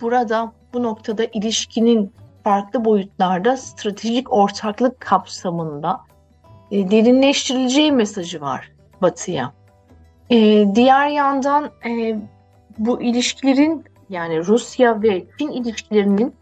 burada 0.00 0.52
bu 0.72 0.82
noktada 0.82 1.24
ilişkinin 1.24 2.12
farklı 2.44 2.84
boyutlarda 2.84 3.56
stratejik 3.56 4.32
ortaklık 4.32 5.00
kapsamında 5.00 6.00
e, 6.70 6.90
derinleştirileceği 6.90 7.92
mesajı 7.92 8.40
var 8.40 8.72
Batı'ya. 9.02 9.52
E, 10.30 10.64
diğer 10.74 11.08
yandan 11.08 11.70
e, 11.86 12.18
bu 12.78 13.02
ilişkilerin 13.02 13.84
yani 14.08 14.46
Rusya 14.46 15.02
ve 15.02 15.24
Çin 15.38 15.48
ilişkilerinin 15.48 16.34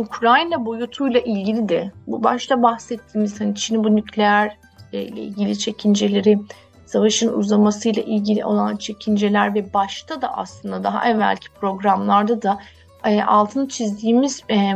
Ukrayna 0.00 0.66
boyutuyla 0.66 1.20
ilgili 1.20 1.68
de 1.68 1.92
bu 2.06 2.24
başta 2.24 2.62
bahsettiğimiz 2.62 3.40
hani 3.40 3.54
Çin'in 3.54 3.84
bu 3.84 3.96
nükleer 3.96 4.56
e, 4.92 5.02
ile 5.02 5.20
ilgili 5.20 5.58
çekinceleri, 5.58 6.38
savaşın 6.86 7.32
uzamasıyla 7.32 8.02
ilgili 8.02 8.44
olan 8.44 8.76
çekinceler 8.76 9.54
ve 9.54 9.74
başta 9.74 10.22
da 10.22 10.36
aslında 10.36 10.84
daha 10.84 11.08
evvelki 11.08 11.48
programlarda 11.60 12.42
da 12.42 12.58
e, 13.04 13.22
altını 13.22 13.68
çizdiğimiz 13.68 14.42
e, 14.50 14.74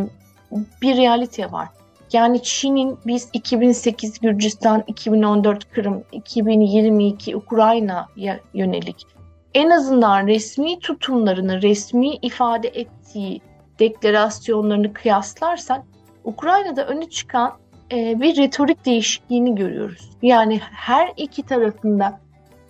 bir 0.82 0.96
realite 0.96 1.52
var. 1.52 1.68
Yani 2.12 2.42
Çin'in 2.42 2.98
biz 3.06 3.28
2008 3.32 4.20
Gürcistan, 4.20 4.84
2014 4.86 5.72
Kırım, 5.72 6.04
2022 6.12 7.36
Ukrayna'ya 7.36 8.40
yönelik 8.54 9.06
en 9.54 9.70
azından 9.70 10.26
resmi 10.26 10.78
tutumlarını, 10.78 11.62
resmi 11.62 12.08
ifade 12.08 12.68
ettiği 12.68 13.40
deklarasyonlarını 13.78 14.92
kıyaslarsak 14.92 15.82
Ukrayna'da 16.24 16.86
öne 16.86 17.10
çıkan 17.10 17.52
e, 17.92 18.20
bir 18.20 18.36
retorik 18.36 18.86
değişikliğini 18.86 19.54
görüyoruz. 19.54 20.10
Yani 20.22 20.58
her 20.58 21.12
iki 21.16 21.42
tarafında 21.42 22.20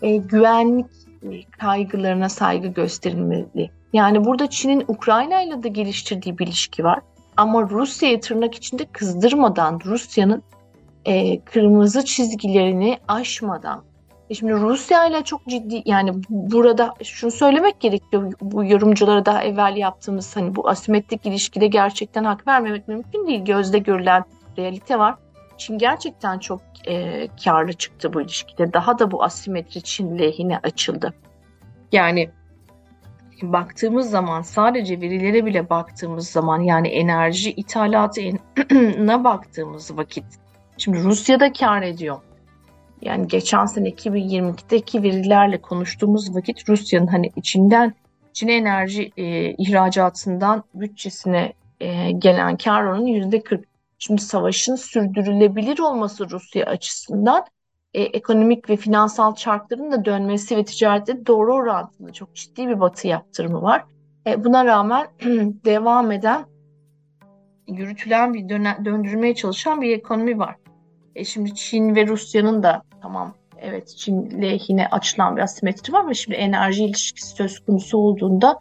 e, 0.02 0.16
güvenlik 0.16 0.86
kaygılarına 1.58 2.28
saygı 2.28 2.68
gösterilmeli. 2.68 3.70
Yani 3.92 4.24
burada 4.24 4.50
Çin'in 4.50 4.84
Ukrayna 4.88 5.42
ile 5.42 5.62
de 5.62 5.68
geliştirdiği 5.68 6.38
bir 6.38 6.46
ilişki 6.46 6.84
var. 6.84 7.00
Ama 7.36 7.62
Rusya'yı 7.62 8.20
tırnak 8.20 8.54
içinde 8.54 8.84
kızdırmadan, 8.84 9.80
Rusya'nın 9.84 10.42
e, 11.04 11.40
kırmızı 11.40 12.04
çizgilerini 12.04 12.98
aşmadan. 13.08 13.84
E 14.30 14.34
şimdi 14.34 14.52
Rusya 14.52 15.06
ile 15.06 15.24
çok 15.24 15.46
ciddi 15.46 15.82
yani 15.86 16.12
burada 16.28 16.94
şunu 17.04 17.30
söylemek 17.30 17.80
gerekiyor. 17.80 18.32
Bu 18.40 18.64
yorumculara 18.64 19.26
daha 19.26 19.44
evvel 19.44 19.76
yaptığımız 19.76 20.36
hani 20.36 20.56
bu 20.56 20.68
asimetrik 20.68 21.26
ilişkide 21.26 21.66
gerçekten 21.66 22.24
hak 22.24 22.46
vermemek 22.46 22.88
mümkün 22.88 23.26
değil. 23.26 23.44
Gözde 23.44 23.78
görülen 23.78 24.24
realite 24.58 24.98
var. 24.98 25.14
Çin 25.56 25.78
gerçekten 25.78 26.38
çok 26.38 26.60
e, 26.86 27.28
karlı 27.44 27.72
çıktı 27.72 28.12
bu 28.12 28.20
ilişkide. 28.20 28.72
Daha 28.72 28.98
da 28.98 29.10
bu 29.10 29.22
asimetri 29.24 29.82
Çin 29.82 30.18
lehine 30.18 30.58
açıldı. 30.58 31.14
Yani 31.92 32.30
baktığımız 33.42 34.10
zaman 34.10 34.42
sadece 34.42 35.00
verilere 35.00 35.46
bile 35.46 35.70
baktığımız 35.70 36.28
zaman 36.28 36.60
yani 36.60 36.88
enerji 36.88 37.52
ithalatına 37.52 39.24
baktığımız 39.24 39.96
vakit 39.96 40.24
şimdi 40.78 40.98
Rusya'da 40.98 41.52
kar 41.52 41.82
ediyor. 41.82 42.18
Yani 43.04 43.28
geçen 43.28 43.66
sene 43.66 43.88
2022'deki 43.88 45.02
verilerle 45.02 45.60
konuştuğumuz 45.60 46.36
vakit 46.36 46.68
Rusya'nın 46.68 47.06
hani 47.06 47.30
içinden 47.36 47.94
Çin 48.32 48.48
enerji 48.48 49.12
e, 49.16 49.50
ihracatından 49.52 50.64
bütçesine 50.74 51.52
e, 51.80 52.10
gelen 52.10 52.56
kar 52.56 52.82
oranı 52.84 53.10
%40. 53.10 53.64
Şimdi 53.98 54.22
savaşın 54.22 54.76
sürdürülebilir 54.76 55.78
olması 55.78 56.30
Rusya 56.30 56.66
açısından 56.66 57.44
e, 57.94 58.02
ekonomik 58.02 58.70
ve 58.70 58.76
finansal 58.76 59.34
çarkların 59.34 59.92
da 59.92 60.04
dönmesi 60.04 60.56
ve 60.56 60.64
ticarette 60.64 61.26
doğru 61.26 61.54
orantılı 61.54 62.12
çok 62.12 62.34
ciddi 62.34 62.68
bir 62.68 62.80
batı 62.80 63.08
yaptırımı 63.08 63.62
var. 63.62 63.84
E, 64.26 64.44
buna 64.44 64.64
rağmen 64.64 65.06
devam 65.64 66.12
eden, 66.12 66.44
yürütülen 67.68 68.34
bir 68.34 68.48
döndürmeye 68.84 69.34
çalışan 69.34 69.80
bir 69.80 69.90
ekonomi 69.90 70.38
var. 70.38 70.56
E, 71.14 71.24
şimdi 71.24 71.54
Çin 71.54 71.94
ve 71.94 72.06
Rusya'nın 72.06 72.62
da 72.62 72.82
tamam 73.04 73.34
evet 73.58 73.96
Çin 73.96 74.42
lehine 74.42 74.88
açılan 74.88 75.36
bir 75.36 75.42
asimetri 75.42 75.92
var 75.92 76.00
ama 76.00 76.14
şimdi 76.14 76.36
enerji 76.36 76.84
ilişkisi 76.84 77.36
söz 77.36 77.58
konusu 77.58 77.98
olduğunda 77.98 78.58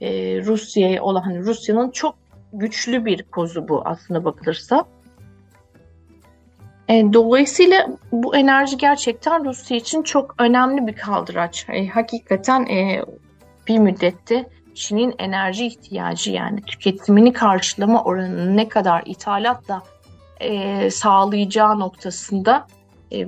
e, 0.00 0.08
Rusya'ya 0.44 1.02
olan 1.02 1.20
hani 1.20 1.38
Rusya'nın 1.38 1.90
çok 1.90 2.14
güçlü 2.52 3.04
bir 3.04 3.22
kozu 3.22 3.68
bu 3.68 3.82
aslında 3.84 4.24
bakılırsa. 4.24 4.84
E, 6.88 7.12
dolayısıyla 7.12 7.88
bu 8.12 8.36
enerji 8.36 8.76
gerçekten 8.76 9.44
Rusya 9.44 9.76
için 9.76 10.02
çok 10.02 10.34
önemli 10.38 10.86
bir 10.86 10.96
kaldıraç. 10.96 11.66
E, 11.68 11.86
hakikaten 11.86 12.66
e, 12.66 13.02
bir 13.68 13.78
müddette 13.78 14.46
Çin'in 14.74 15.14
enerji 15.18 15.66
ihtiyacı 15.66 16.32
yani 16.32 16.62
tüketimini 16.62 17.32
karşılama 17.32 18.04
oranını 18.04 18.56
ne 18.56 18.68
kadar 18.68 19.02
ithalatla 19.06 19.82
e, 20.40 20.90
sağlayacağı 20.90 21.80
noktasında 21.80 22.66
e, 23.12 23.26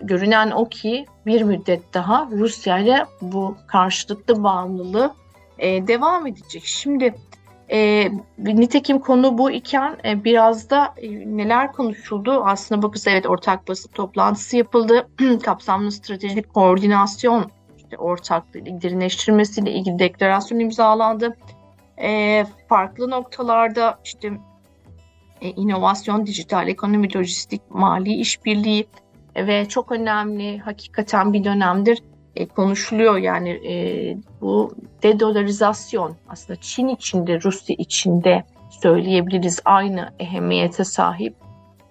görünen 0.00 0.50
o 0.50 0.68
ki 0.68 1.06
bir 1.26 1.42
müddet 1.42 1.94
daha 1.94 2.28
Rusya 2.30 2.78
ile 2.78 3.06
bu 3.20 3.56
karşılıklı 3.66 4.42
bağımlılığı 4.42 5.14
e, 5.58 5.86
devam 5.86 6.26
edecek. 6.26 6.62
Şimdi 6.64 7.14
e, 7.70 8.10
nitekim 8.38 8.98
konu 8.98 9.38
bu 9.38 9.50
iken 9.50 9.96
e, 10.04 10.24
biraz 10.24 10.70
da 10.70 10.94
e, 10.96 11.36
neler 11.36 11.72
konuşuldu? 11.72 12.42
Aslında 12.44 12.82
bakırsa 12.82 13.10
evet 13.10 13.26
ortak 13.26 13.68
basın 13.68 13.90
toplantısı 13.92 14.56
yapıldı. 14.56 15.08
Kapsamlı 15.42 15.92
stratejik 15.92 16.54
koordinasyon 16.54 17.50
işte 17.76 17.96
ortaklığı 17.96 18.82
derinleştirmesiyle 18.82 19.72
ilgili 19.72 19.98
deklarasyon 19.98 20.58
imzalandı. 20.58 21.36
E, 22.02 22.44
farklı 22.68 23.10
noktalarda 23.10 23.98
işte 24.04 24.32
e, 25.40 25.50
inovasyon, 25.50 26.26
dijital 26.26 26.68
ekonomi, 26.68 27.16
lojistik, 27.16 27.62
mali 27.70 28.12
işbirliği 28.12 28.88
ve 29.46 29.68
çok 29.68 29.92
önemli 29.92 30.58
hakikaten 30.58 31.32
bir 31.32 31.44
dönemdir 31.44 31.98
e, 32.36 32.46
konuşuluyor 32.46 33.16
yani 33.16 33.50
e, 33.50 33.74
bu 34.40 34.74
dedolarizasyon 35.02 36.16
aslında 36.28 36.60
Çin 36.60 36.88
içinde 36.88 37.40
Rusya 37.40 37.76
içinde 37.78 38.44
söyleyebiliriz 38.70 39.60
aynı 39.64 40.12
ehemmiyete 40.18 40.84
sahip. 40.84 41.34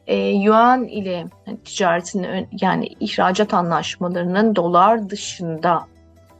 E, 0.07 0.15
yuan 0.15 0.83
ile 0.83 1.25
hani, 1.45 1.57
ticaretin 1.57 2.47
yani 2.61 2.87
ihracat 2.99 3.53
anlaşmalarının 3.53 4.55
dolar 4.55 5.09
dışında 5.09 5.87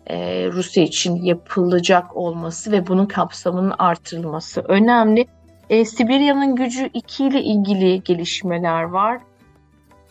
e, 0.07 0.47
Rusya 0.51 0.83
için 0.83 1.15
yapılacak 1.15 2.17
olması 2.17 2.71
ve 2.71 2.87
bunun 2.87 3.05
kapsamının 3.05 3.73
artırılması 3.79 4.61
önemli. 4.61 5.27
E, 5.69 5.85
Sibirya'nın 5.85 6.55
gücü 6.55 6.89
2 6.93 7.25
ile 7.25 7.41
ilgili 7.41 8.03
gelişmeler 8.03 8.83
var 8.83 9.21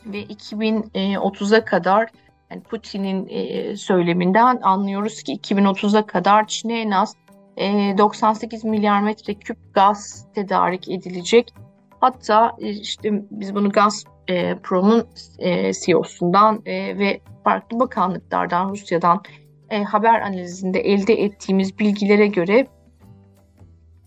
ve 0.07 0.23
2030'a 0.23 1.65
kadar 1.65 2.11
yani 2.51 2.63
Putin'in 2.63 3.27
e, 3.29 3.77
söyleminden 3.77 4.61
anlıyoruz 4.63 5.23
ki 5.23 5.33
2030'a 5.33 6.07
kadar 6.07 6.47
Çin'e 6.47 6.81
en 6.81 6.91
az 6.91 7.15
e, 7.57 7.95
98 7.99 8.65
milyar 8.65 9.03
metreküp 9.03 9.75
gaz 9.75 10.27
tedarik 10.35 10.89
edilecek. 10.89 11.55
Hatta 12.01 12.57
e, 12.59 12.69
işte 12.71 13.11
biz 13.31 13.55
bunu 13.55 13.71
Gazprom'un 13.71 15.07
e, 15.39 15.73
CEO'sundan 15.73 16.63
e, 16.67 16.99
ve 16.99 17.21
farklı 17.45 17.81
bakanlıklardan 17.81 18.71
Rusya'dan 18.71 19.23
e, 19.71 19.83
haber 19.83 20.21
analizinde 20.21 20.81
elde 20.81 21.15
ettiğimiz 21.15 21.79
bilgilere 21.79 22.27
göre 22.27 22.67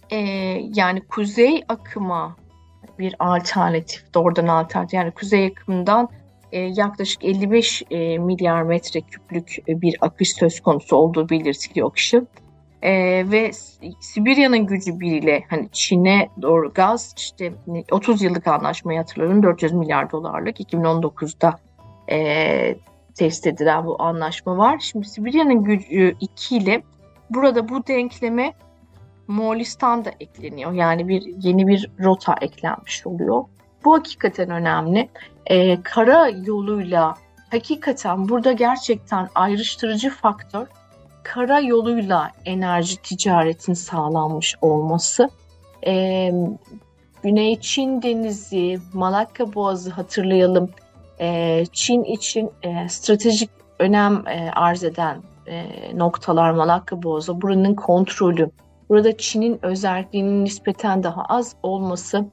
e, 0.09 0.17
yani 0.75 1.01
kuzey 1.01 1.63
akıma 1.67 2.35
bir 2.99 3.15
alternatif, 3.19 4.13
doğrudan 4.13 4.47
alternatif 4.47 4.93
yani 4.93 5.11
kuzey 5.11 5.45
akımından 5.45 6.09
e, 6.51 6.59
yaklaşık 6.59 7.25
55 7.25 7.83
e, 7.91 8.17
milyar 8.17 8.63
metreküplük 8.63 9.55
e, 9.69 9.81
bir 9.81 9.97
akış 10.01 10.33
söz 10.33 10.59
konusu 10.59 10.95
olduğu 10.95 11.29
belirtiliyor 11.29 11.89
akışın. 11.89 12.27
E, 12.81 12.91
ve 13.31 13.51
Sibirya'nın 13.99 14.65
gücü 14.65 14.99
biriyle 14.99 15.43
hani 15.49 15.69
Çin'e 15.71 16.29
doğru 16.41 16.73
gaz 16.73 17.13
işte 17.17 17.53
30 17.91 18.21
yıllık 18.21 18.47
anlaşmayı 18.47 18.99
hatırlıyorum 18.99 19.43
400 19.43 19.73
milyar 19.73 20.11
dolarlık 20.11 20.59
2019'da 20.59 21.59
e, 22.11 22.75
test 23.15 23.47
edilen 23.47 23.85
bu 23.85 24.01
anlaşma 24.01 24.57
var. 24.57 24.79
Şimdi 24.79 25.07
Sibirya'nın 25.07 25.63
gücü 25.63 26.15
2 26.19 26.57
ile 26.57 26.83
burada 27.29 27.69
bu 27.69 27.87
denkleme 27.87 28.53
Moğolistan 29.29 30.05
da 30.05 30.11
ekleniyor. 30.19 30.71
Yani 30.71 31.07
bir 31.07 31.21
yeni 31.43 31.67
bir 31.67 31.91
rota 31.99 32.35
eklenmiş 32.41 33.07
oluyor. 33.07 33.43
Bu 33.85 33.93
hakikaten 33.95 34.49
önemli. 34.49 35.09
Ee, 35.45 35.81
kara 35.83 36.29
yoluyla 36.29 37.13
hakikaten 37.51 38.29
burada 38.29 38.51
gerçekten 38.51 39.29
ayrıştırıcı 39.35 40.09
faktör 40.09 40.67
kara 41.33 41.59
yoluyla 41.59 42.31
enerji 42.45 42.97
ticaretin 42.97 43.73
sağlanmış 43.73 44.55
olması. 44.61 45.29
Ee, 45.87 46.31
Güney 47.23 47.59
Çin 47.59 48.01
Denizi, 48.01 48.79
Malakka 48.93 49.53
Boğazı 49.53 49.89
hatırlayalım. 49.89 50.69
Ee, 51.19 51.63
Çin 51.73 52.03
için 52.03 52.51
e, 52.63 52.89
stratejik 52.89 53.49
önem 53.79 54.27
e, 54.27 54.51
arz 54.55 54.83
eden 54.83 55.17
e, 55.47 55.65
noktalar 55.97 56.51
Malakka 56.51 57.03
Boğazı. 57.03 57.41
Buranın 57.41 57.75
kontrolü, 57.75 58.51
Burada 58.89 59.17
Çin'in 59.17 59.59
özelliğinin 59.65 60.45
nispeten 60.45 61.03
daha 61.03 61.23
az 61.23 61.55
olması 61.63 62.25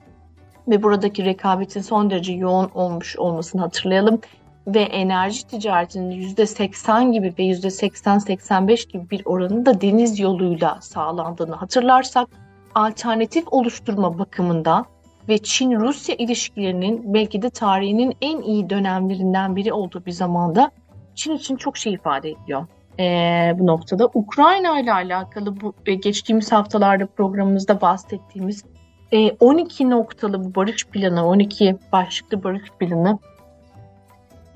ve 0.69 0.83
buradaki 0.83 1.25
rekabetin 1.25 1.81
son 1.81 2.11
derece 2.11 2.33
yoğun 2.33 2.71
olmuş 2.75 3.17
olmasını 3.17 3.61
hatırlayalım 3.61 4.21
ve 4.67 4.81
enerji 4.81 5.47
ticaretinin 5.47 6.35
%80 6.35 7.13
gibi 7.13 7.35
ve 7.39 7.43
%80-85 7.43 8.89
gibi 8.89 9.11
bir 9.11 9.23
oranı 9.25 9.67
da 9.67 9.81
deniz 9.81 10.21
yoluyla 10.21 10.79
sağlandığını 10.81 11.55
hatırlarsak 11.55 12.29
alternatif 12.75 13.45
oluşturma 13.51 14.19
bakımından 14.19 14.87
ve 15.29 15.39
Çin-Rusya 15.39 16.15
ilişkilerinin 16.15 17.15
belki 17.15 17.43
de 17.43 17.51
tarihinin 17.51 18.17
en 18.21 18.43
iyi 18.43 18.71
dönemlerinden 18.71 19.57
biri 19.57 19.73
olduğu 19.73 20.07
bir 20.07 20.13
zamanda 20.13 20.71
Çin 21.15 21.33
için 21.33 21.57
çok 21.57 21.77
şey 21.77 21.93
ifade 21.93 22.31
ediyor. 22.31 22.67
Ee, 23.01 23.55
bu 23.59 23.67
noktada 23.67 24.11
Ukrayna 24.15 24.81
ile 24.81 24.93
alakalı 24.93 25.61
bu 25.61 25.75
e, 25.87 25.95
geçtiğimiz 25.95 26.53
haftalarda 26.53 27.07
programımızda 27.07 27.81
bahsettiğimiz 27.81 28.65
e, 29.13 29.31
12 29.31 29.91
noktalı 29.91 30.45
bu 30.45 30.55
barış 30.55 30.87
planı, 30.87 31.27
12 31.27 31.77
başlıklı 31.93 32.45
barış 32.45 32.71
planı 32.81 33.19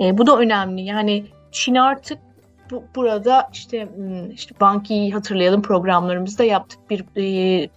e, 0.00 0.18
bu 0.18 0.26
da 0.26 0.38
önemli. 0.38 0.83
Yani 0.83 1.24
Çin 1.53 1.74
artık 1.74 2.18
bu, 2.70 2.85
burada 2.96 3.48
işte 3.53 3.88
hmm, 3.96 4.31
işte 4.31 4.55
Banki'yi 4.61 5.12
hatırlayalım 5.12 5.62
programlarımızda 5.62 6.44
yaptık 6.44 6.79
bir 6.90 7.05
e, 7.16 7.68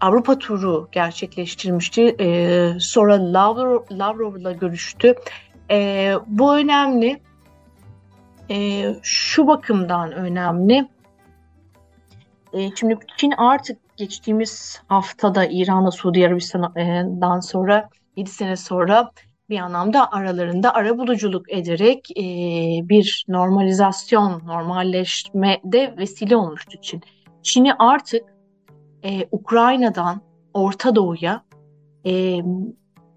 Avrupa 0.00 0.38
turu 0.38 0.88
gerçekleştirmişti. 0.92 2.16
E, 2.20 2.70
sonra 2.80 3.32
Lavrov, 3.32 3.82
Lavrov'la 3.92 4.52
görüştü. 4.52 5.14
E, 5.70 6.14
bu 6.26 6.56
önemli. 6.56 7.20
E, 8.50 8.84
şu 9.02 9.46
bakımdan 9.46 10.12
önemli. 10.12 10.88
E, 12.52 12.76
şimdi 12.76 12.98
Çin 13.16 13.30
artık 13.30 13.96
geçtiğimiz 13.96 14.82
haftada 14.86 15.46
İran'la 15.46 15.90
Suudi 15.90 16.26
Arabistan'dan 16.26 17.40
sonra 17.40 17.88
7 18.16 18.30
sene 18.30 18.56
sonra 18.56 19.10
bir 19.50 19.58
anlamda 19.58 20.12
aralarında 20.12 20.74
arabuluculuk 20.74 21.52
ederek 21.52 22.10
e, 22.10 22.22
bir 22.88 23.24
normalizasyon, 23.28 24.42
normalleşme 24.46 25.60
de 25.64 25.94
vesile 25.98 26.36
olmuştu 26.36 26.78
Çin. 26.82 27.02
Çin'i 27.42 27.74
artık 27.74 28.22
e, 29.04 29.28
Ukrayna'dan 29.32 30.20
Orta 30.54 30.94
Doğu'ya 30.94 31.42
e, 32.06 32.38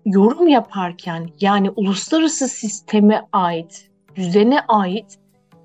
yorum 0.05 0.47
yaparken 0.47 1.29
yani 1.41 1.69
uluslararası 1.69 2.47
sisteme 2.47 3.27
ait, 3.31 3.88
düzene 4.19 4.61
ait 4.67 5.19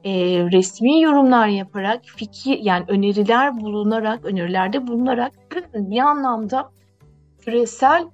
e, 0.05 0.13
resmi 0.53 1.01
yorumlar 1.03 1.47
yaparak 1.47 2.01
fikir 2.05 2.59
yani 2.59 2.85
öneriler 2.89 3.61
bulunarak, 3.61 4.25
önerilerde 4.25 4.87
bulunarak 4.87 5.33
bir 5.75 5.99
anlamda 5.99 6.71
küresel 7.41 8.07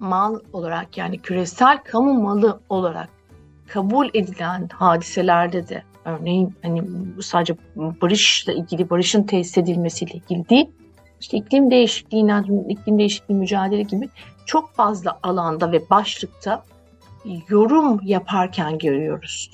mal 0.00 0.40
olarak 0.52 0.98
yani 0.98 1.18
küresel 1.18 1.78
kamu 1.78 2.22
malı 2.22 2.60
olarak 2.68 3.08
kabul 3.68 4.08
edilen 4.14 4.68
hadiselerde 4.68 5.68
de 5.68 5.82
örneğin 6.04 6.54
hani 6.62 6.82
sadece 7.22 7.56
barışla 7.76 8.52
ilgili 8.52 8.90
barışın 8.90 9.22
tesis 9.22 9.58
edilmesiyle 9.58 10.12
ilgili 10.12 10.48
değil 10.48 10.70
işte 11.20 11.36
iklim 11.36 11.70
değişikliğinden 11.70 12.68
iklim 12.68 12.98
değişikliği 12.98 13.34
mücadele 13.34 13.82
gibi 13.82 14.08
çok 14.46 14.74
fazla 14.74 15.18
alanda 15.22 15.72
ve 15.72 15.90
başlıkta 15.90 16.62
yorum 17.48 18.00
yaparken 18.02 18.78
görüyoruz. 18.78 19.50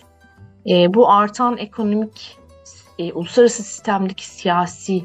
E, 0.70 0.94
bu 0.94 1.10
artan 1.10 1.56
ekonomik 1.56 2.38
e, 2.98 3.12
uluslararası 3.12 3.62
sistemdeki 3.62 4.26
siyasi 4.26 5.04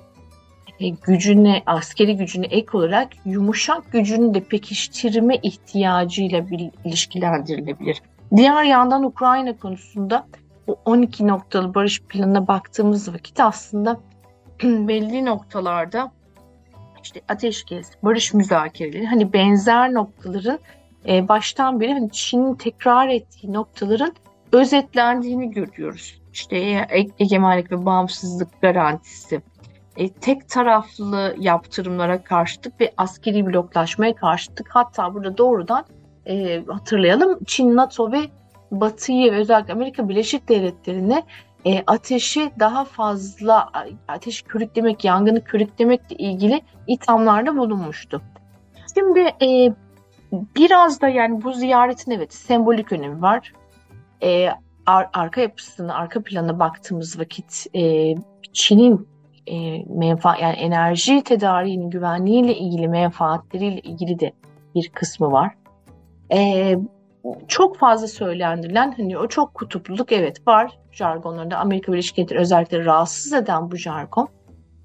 e, 0.80 0.90
gücüne, 0.90 1.64
askeri 1.66 2.18
gücüne 2.18 2.46
ek 2.46 2.68
olarak 2.74 3.08
yumuşak 3.26 3.92
gücünü 3.92 4.34
de 4.34 4.44
pekiştirme 4.44 5.36
ihtiyacıyla 5.36 6.50
bir 6.50 6.72
ilişkilendirilebilir. 6.86 8.02
Diğer 8.36 8.64
yandan 8.64 9.04
Ukrayna 9.04 9.58
konusunda 9.58 10.28
bu 10.68 10.78
12 10.86 11.28
noktalı 11.28 11.76
barış 11.76 12.02
planına 12.02 12.48
baktığımız 12.48 13.14
vakit 13.14 13.40
aslında 13.40 14.00
belli 14.64 15.26
noktalarda 15.26 16.12
işte 17.04 17.22
ateşkes, 17.28 17.92
barış 18.04 18.34
müzakereleri 18.34 19.06
hani 19.06 19.34
benzer 19.34 19.94
noktaların 19.94 20.60
e, 21.08 21.28
baştan 21.28 21.80
beri 21.80 21.94
hani 21.94 22.12
Çin'in 22.12 22.56
tekrar 22.56 23.08
ettiği 23.08 23.54
noktaların 23.54 24.14
özetlendiğini 24.52 25.52
görüyoruz. 25.52 26.22
İşte 26.34 26.58
e, 26.58 27.08
egemenlik 27.20 27.72
ve 27.72 27.86
bağımsızlık 27.86 28.62
garantisi, 28.62 29.42
e, 29.98 30.10
tek 30.10 30.50
taraflı 30.50 31.36
yaptırımlara 31.40 32.24
karşıtık 32.24 32.82
ve 32.82 32.94
askeri 32.98 33.46
bloklaşmaya 33.46 34.16
karşıtık. 34.16 34.68
Hatta 34.70 35.14
burada 35.14 35.38
doğrudan 35.38 35.86
e, 36.28 36.64
hatırlayalım 36.68 37.40
Çin, 37.46 37.76
NATO 37.76 38.12
ve 38.12 38.20
Batı'yı 38.72 39.32
özellikle 39.32 39.74
Amerika 39.74 40.10
Birleşik 40.10 40.50
Devletleri'ne 40.50 41.24
e, 41.66 41.84
ateşi 41.88 42.52
daha 42.60 42.86
fazla 42.86 43.70
ateş 44.08 44.42
körüklemek, 44.42 45.06
yangını 45.06 45.44
körüklemekle 45.44 46.16
ilgili 46.16 46.62
ithamlarda 46.88 47.58
bulunmuştu. 47.58 48.22
Şimdi 48.94 49.20
e, 49.20 49.74
biraz 50.56 51.02
da 51.02 51.10
yani 51.10 51.44
bu 51.44 51.54
ziyaretin 51.54 52.12
evet 52.12 52.34
sembolik 52.34 52.92
önemi 52.92 53.22
var. 53.22 53.54
E, 54.24 54.50
ar, 54.86 55.10
arka 55.14 55.42
yapısını, 55.42 55.96
arka 55.96 56.24
planına 56.24 56.60
baktığımız 56.60 57.20
vakit 57.20 57.68
e, 57.76 58.16
Çin'in 58.54 59.08
e, 59.48 59.84
menfa 59.86 60.38
yani 60.38 60.56
enerji 60.56 61.24
tedariğinin 61.24 61.90
güvenliğiyle 61.90 62.56
ilgili 62.56 62.88
menfaatleriyle 62.88 63.80
ilgili 63.80 64.20
de 64.20 64.32
bir 64.76 64.90
kısmı 64.90 65.32
var. 65.32 65.52
E, 66.32 66.76
çok 67.48 67.78
fazla 67.78 68.08
söylendirilen 68.08 68.94
hani 68.98 69.18
o 69.18 69.28
çok 69.28 69.54
kutupluluk 69.54 70.12
evet 70.12 70.48
var 70.48 70.78
jargonlarında 70.96 71.58
Amerika 71.58 71.92
Birleşik 71.92 72.18
Devletleri 72.18 72.40
özellikle 72.40 72.86
rahatsız 72.86 73.34
eden 73.34 73.72
bu 73.72 73.78
jargon. 73.78 74.28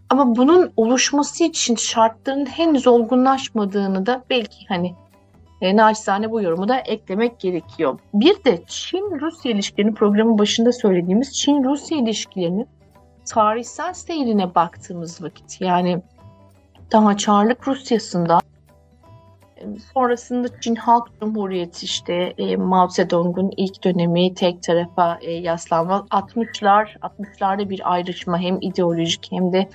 Ama 0.08 0.36
bunun 0.36 0.72
oluşması 0.76 1.44
için 1.44 1.74
şartların 1.74 2.46
henüz 2.46 2.86
olgunlaşmadığını 2.86 4.06
da 4.06 4.24
belki 4.30 4.66
hani 4.68 4.94
e, 5.60 5.76
naçizane 5.76 6.30
bu 6.30 6.42
yorumu 6.42 6.68
da 6.68 6.78
eklemek 6.78 7.40
gerekiyor. 7.40 7.98
Bir 8.14 8.44
de 8.44 8.62
Çin-Rusya 8.66 9.52
ilişkilerini 9.52 9.94
programın 9.94 10.38
başında 10.38 10.72
söylediğimiz 10.72 11.38
Çin-Rusya 11.38 11.98
ilişkilerinin 11.98 12.68
tarihsel 13.26 13.92
seyrine 13.94 14.54
baktığımız 14.54 15.22
vakit 15.22 15.60
yani 15.60 16.02
daha 16.92 17.16
Çarlık 17.16 17.68
Rusyasında 17.68 18.40
sonrasında 19.94 20.60
Çin 20.60 20.74
Halk 20.74 21.08
Cumhuriyeti 21.20 21.86
işte 21.86 22.34
e, 22.38 22.56
Mao 22.56 22.88
Zedong'un 22.88 23.50
ilk 23.56 23.84
dönemi 23.84 24.34
tek 24.34 24.62
tarafa 24.62 25.18
e, 25.22 25.32
yaslanma 25.32 26.06
60'lar 26.10 26.98
60'larda 26.98 27.68
bir 27.70 27.92
ayrışma 27.92 28.38
hem 28.38 28.58
ideolojik 28.60 29.28
hem 29.30 29.52
de 29.52 29.68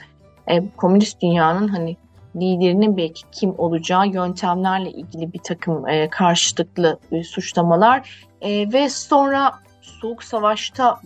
e, 0.47 0.69
komünist 0.77 1.21
dünyanın 1.21 1.67
hani 1.67 1.97
liderinin 2.35 2.97
belki 2.97 3.21
kim 3.31 3.53
olacağı 3.57 4.07
yöntemlerle 4.07 4.91
ilgili 4.91 5.33
bir 5.33 5.39
takım 5.39 5.87
e, 5.87 6.09
karşılıklı 6.09 6.99
e, 7.11 7.23
suçlamalar. 7.23 8.25
E, 8.41 8.73
ve 8.73 8.89
sonra 8.89 9.53
Soğuk 9.81 10.23
Savaş'ta 10.23 11.01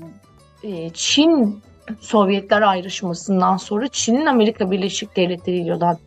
e, 0.63 0.89
Çin 0.89 1.61
Sovyetler 1.99 2.61
ayrışmasından 2.61 3.57
sonra 3.57 3.87
Çin'in 3.87 4.25
Amerika 4.25 4.71
Birleşik 4.71 5.15
Devletleri 5.15 5.57
ile 5.57 5.73
olan 5.73 5.97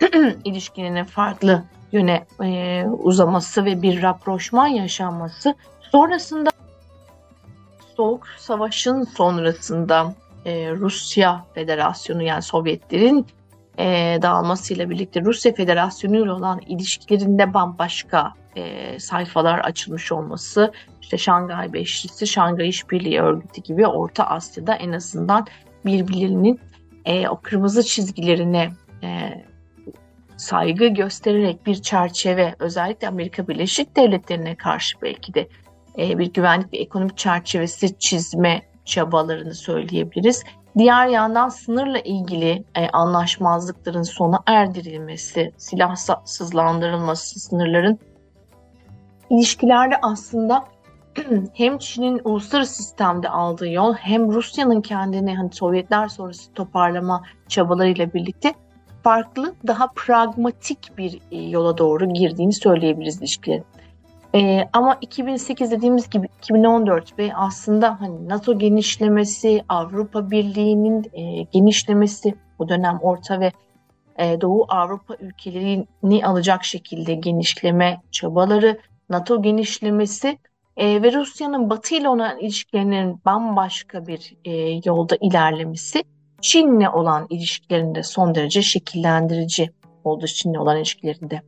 ilişkilerinin 0.44 1.04
farklı 1.04 1.64
yöne 1.92 2.26
e, 2.44 2.84
uzaması 2.86 3.64
ve 3.64 3.82
bir 3.82 4.02
rapproşman 4.02 4.66
yaşanması. 4.66 5.54
Sonrasında 5.92 6.50
Soğuk 7.96 8.26
Savaş'ın 8.38 9.04
sonrasında 9.04 10.14
e, 10.44 10.70
Rusya 10.70 11.44
Federasyonu 11.54 12.22
yani 12.22 12.42
Sovyetlerin 12.42 13.26
e, 13.78 14.18
dağılmasıyla 14.22 14.90
birlikte 14.90 15.20
Rusya 15.20 15.54
Federasyonu 15.54 16.16
ile 16.16 16.32
olan 16.32 16.60
ilişkilerinde 16.66 17.54
bambaşka 17.54 18.32
e, 18.56 18.98
sayfalar 18.98 19.58
açılmış 19.58 20.12
olması, 20.12 20.72
işte 21.02 21.18
Şangay 21.18 21.72
Beşlisi, 21.72 22.26
Şangay 22.26 22.68
İşbirliği 22.68 23.20
Örgütü 23.20 23.62
gibi 23.62 23.86
Orta 23.86 24.24
Asya'da 24.24 24.74
en 24.74 24.92
azından 24.92 25.46
birbirlerinin 25.84 26.60
e, 27.04 27.28
o 27.28 27.40
kırmızı 27.40 27.82
çizgilerine 27.82 28.70
e, 29.02 29.08
saygı 30.36 30.86
göstererek 30.86 31.66
bir 31.66 31.82
çerçeve 31.82 32.54
özellikle 32.58 33.08
Amerika 33.08 33.48
Birleşik 33.48 33.96
Devletleri'ne 33.96 34.54
karşı 34.54 34.98
belki 35.02 35.34
de 35.34 35.48
e, 35.98 36.18
bir 36.18 36.32
güvenlik 36.32 36.72
ve 36.72 36.78
ekonomik 36.78 37.18
çerçevesi 37.18 37.98
çizme 37.98 38.62
çabalarını 38.84 39.54
söyleyebiliriz. 39.54 40.44
Diğer 40.78 41.06
yandan 41.06 41.48
sınırla 41.48 41.98
ilgili 41.98 42.64
e, 42.74 42.88
anlaşmazlıkların 42.88 44.02
sona 44.02 44.40
erdirilmesi, 44.46 45.52
silahsızlandırılması, 45.56 47.40
sınırların 47.40 47.98
ilişkilerde 49.30 49.94
aslında 50.02 50.64
hem 51.54 51.78
Çin'in 51.78 52.20
uluslararası 52.24 52.82
sistemde 52.82 53.28
aldığı 53.28 53.68
yol 53.68 53.94
hem 53.94 54.32
Rusya'nın 54.32 54.80
kendini 54.80 55.36
hani 55.36 55.52
Sovyetler 55.52 56.08
sonrası 56.08 56.52
toparlama 56.52 57.22
çabalarıyla 57.48 58.12
birlikte 58.12 58.54
farklı, 59.02 59.54
daha 59.66 59.88
pragmatik 59.96 60.98
bir 60.98 61.20
e, 61.30 61.42
yola 61.42 61.78
doğru 61.78 62.08
girdiğini 62.08 62.52
söyleyebiliriz 62.52 63.18
ilişkilerin. 63.18 63.64
Ee, 64.34 64.68
ama 64.72 64.98
2008 65.00 65.70
dediğimiz 65.70 66.10
gibi 66.10 66.28
2014 66.38 67.18
ve 67.18 67.34
aslında 67.34 68.00
hani 68.00 68.28
NATO 68.28 68.58
genişlemesi, 68.58 69.64
Avrupa 69.68 70.30
Birliği'nin 70.30 71.10
e, 71.12 71.42
genişlemesi, 71.42 72.34
o 72.58 72.68
dönem 72.68 72.98
Orta 73.02 73.40
ve 73.40 73.52
e, 74.18 74.40
Doğu 74.40 74.66
Avrupa 74.68 75.16
ülkelerini 75.20 76.26
alacak 76.26 76.64
şekilde 76.64 77.14
genişleme 77.14 78.00
çabaları, 78.10 78.78
NATO 79.10 79.42
genişlemesi 79.42 80.38
e, 80.76 81.02
ve 81.02 81.12
Rusya'nın 81.12 81.70
Batı 81.70 81.94
ile 81.94 82.08
olan 82.08 82.38
ilişkilerinin 82.38 83.20
bambaşka 83.24 84.06
bir 84.06 84.36
e, 84.44 84.80
yolda 84.84 85.16
ilerlemesi 85.20 86.04
Çin'le 86.40 86.88
olan 86.92 87.26
ilişkilerinde 87.30 88.02
son 88.02 88.34
derece 88.34 88.62
şekillendirici 88.62 89.70
oldu 90.04 90.26
Çin'le 90.26 90.54
olan 90.54 90.76
ilişkilerinde. 90.76 91.42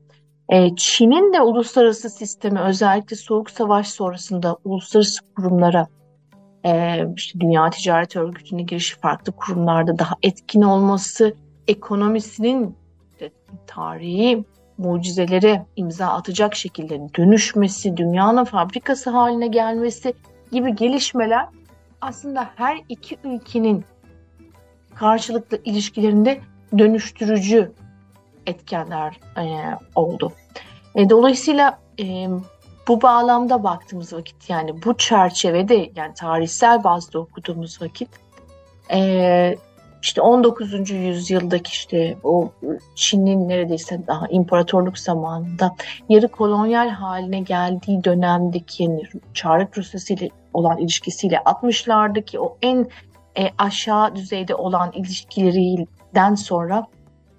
E, 0.51 0.77
Çin'in 0.77 1.33
de 1.33 1.41
uluslararası 1.41 2.11
sistemi 2.11 2.61
özellikle 2.61 3.17
Soğuk 3.17 3.51
Savaş 3.51 3.89
sonrasında 3.89 4.57
uluslararası 4.65 5.21
kurumlara 5.37 5.87
e, 6.65 7.05
işte 7.17 7.41
Dünya 7.41 7.71
Ticaret 7.71 8.17
Örgütü'ne 8.17 8.63
girişi 8.63 9.01
farklı 9.01 9.33
kurumlarda 9.33 9.99
daha 9.99 10.15
etkin 10.23 10.63
olması, 10.63 11.35
ekonomisinin 11.69 12.77
tarihi 13.67 14.45
mucizelere 14.79 15.67
imza 15.77 16.07
atacak 16.07 16.55
şekilde 16.55 17.01
dönüşmesi, 17.17 17.97
dünyanın 17.97 18.45
fabrikası 18.45 19.11
haline 19.11 19.47
gelmesi 19.47 20.15
gibi 20.53 20.75
gelişmeler 20.75 21.47
aslında 22.01 22.51
her 22.57 22.81
iki 22.89 23.19
ülkenin 23.25 23.85
karşılıklı 24.95 25.61
ilişkilerinde 25.65 26.41
dönüştürücü 26.79 27.73
etkenler 28.47 29.21
e, 29.37 29.45
oldu. 29.95 30.33
E, 30.95 31.11
dolayısıyla 31.11 31.79
e, 32.01 32.29
bu 32.89 33.03
bağlamda 33.03 33.65
baktığımız 33.65 34.13
vakit 34.13 34.51
yani 34.51 34.83
bu 34.85 34.97
çerçevede 34.97 35.91
yani 35.97 36.15
tarihsel 36.15 36.85
bazda 36.85 37.19
okuduğumuz 37.19 37.83
vakit 37.83 38.09
e, 38.93 39.57
işte 40.03 40.21
19. 40.21 40.91
yüzyıldaki 40.91 41.71
işte 41.71 42.17
o 42.25 42.53
Çin'in 42.95 43.49
neredeyse 43.49 44.07
daha 44.07 44.27
imparatorluk 44.29 44.99
zamanında 44.99 45.75
yarı 46.09 46.29
kolonyal 46.29 46.89
haline 46.89 47.41
geldiği 47.41 48.05
dönemdeki 48.05 48.83
yani 48.83 49.03
Çarlık 49.35 49.79
Rusyası 49.79 50.15
ile 50.15 50.29
olan 50.53 50.79
ilişkisiyle 50.79 51.37
60'lardaki 51.37 52.39
o 52.39 52.57
en 52.63 52.89
e, 53.39 53.51
aşağı 53.59 54.17
düzeyde 54.17 54.55
olan 54.55 54.93
ilişkilerinden 54.93 56.35
sonra 56.35 56.87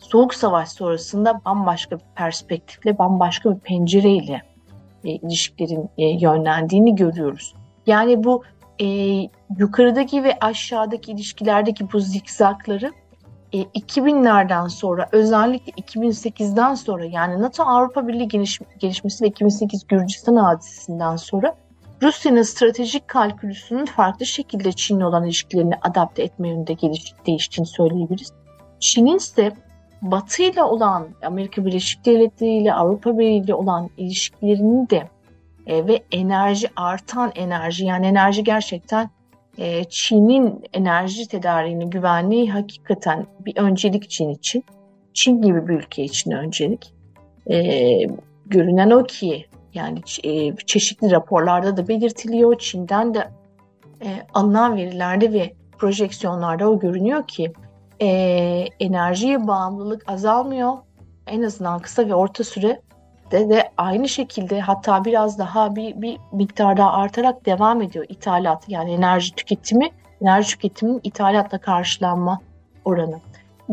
Soğuk 0.01 0.33
Savaş 0.33 0.69
sonrasında 0.69 1.41
bambaşka 1.45 1.95
bir 1.95 2.05
perspektifle, 2.15 2.97
bambaşka 2.97 3.55
bir 3.55 3.59
pencereyle 3.59 4.41
e, 5.03 5.09
ilişkilerin 5.09 5.89
e, 5.97 6.05
yönlendiğini 6.05 6.95
görüyoruz. 6.95 7.55
Yani 7.85 8.23
bu 8.23 8.43
e, 8.79 8.85
yukarıdaki 9.57 10.23
ve 10.23 10.37
aşağıdaki 10.41 11.11
ilişkilerdeki 11.11 11.91
bu 11.93 11.99
zikzakları 11.99 12.91
e, 13.53 13.61
2000'lerden 13.61 14.67
sonra 14.67 15.09
özellikle 15.11 15.71
2008'den 15.71 16.75
sonra 16.75 17.05
yani 17.05 17.41
NATO 17.41 17.63
Avrupa 17.63 18.07
Birliği 18.07 18.27
geliş, 18.27 18.59
gelişmesi 18.79 19.23
ve 19.23 19.27
2008 19.27 19.87
Gürcistan 19.87 20.35
hadisesinden 20.35 21.15
sonra 21.15 21.55
Rusya'nın 22.01 22.41
stratejik 22.41 23.07
kalkülüsünün 23.07 23.85
farklı 23.85 24.25
şekilde 24.25 24.71
Çin'le 24.71 25.01
olan 25.01 25.25
ilişkilerini 25.25 25.75
adapte 25.81 26.23
etme 26.23 26.49
yönünde 26.49 26.73
geliş, 26.73 27.13
değiştiğini 27.27 27.67
söyleyebiliriz. 27.67 28.33
Çin'in 28.79 29.17
ise 29.17 29.51
Batı 30.01 30.43
ile 30.43 30.63
olan 30.63 31.07
Amerika 31.25 31.65
Birleşik 31.65 32.05
Devletleri 32.05 32.51
ile 32.51 32.73
Avrupa 32.73 33.17
Birliği 33.17 33.43
ile 33.43 33.53
olan 33.53 33.89
ilişkilerini 33.97 34.89
de 34.89 35.09
e, 35.67 35.87
ve 35.87 36.03
enerji 36.11 36.67
artan 36.75 37.31
enerji 37.35 37.85
yani 37.85 38.05
enerji 38.05 38.43
gerçekten 38.43 39.09
e, 39.57 39.83
Çin'in 39.83 40.63
enerji 40.73 41.27
tedariğini 41.27 41.89
güvenliği 41.89 42.51
hakikaten 42.51 43.27
bir 43.39 43.57
öncelik 43.57 44.09
Çin 44.09 44.29
için. 44.29 44.63
Çin 45.13 45.41
gibi 45.41 45.67
bir 45.67 45.73
ülke 45.73 46.03
için 46.03 46.31
öncelik. 46.31 46.93
E, 47.49 47.97
görünen 48.45 48.89
o 48.89 49.03
ki 49.03 49.45
yani 49.73 49.99
e, 50.23 50.55
çeşitli 50.55 51.11
raporlarda 51.11 51.77
da 51.77 51.87
belirtiliyor. 51.87 52.59
Çin'den 52.59 53.13
de 53.13 53.27
e, 54.05 54.07
alınan 54.33 54.75
verilerde 54.75 55.33
ve 55.33 55.53
projeksiyonlarda 55.77 56.69
o 56.69 56.79
görünüyor 56.79 57.27
ki 57.27 57.53
e, 58.01 58.07
enerjiye 58.79 59.47
bağımlılık 59.47 60.11
azalmıyor. 60.11 60.73
En 61.27 61.41
azından 61.41 61.79
kısa 61.79 62.07
ve 62.07 62.15
orta 62.15 62.43
süre 62.43 62.81
de, 63.31 63.49
de 63.49 63.71
aynı 63.77 64.09
şekilde 64.09 64.59
hatta 64.59 65.05
biraz 65.05 65.39
daha 65.39 65.75
bir, 65.75 66.01
bir 66.01 66.17
miktar 66.31 66.77
daha 66.77 66.93
artarak 66.93 67.45
devam 67.45 67.81
ediyor 67.81 68.05
ithalat 68.09 68.63
yani 68.67 68.91
enerji 68.91 69.35
tüketimi, 69.35 69.89
enerji 70.21 70.49
tüketiminin 70.49 71.01
ithalatla 71.03 71.57
karşılanma 71.57 72.41
oranı. 72.85 73.19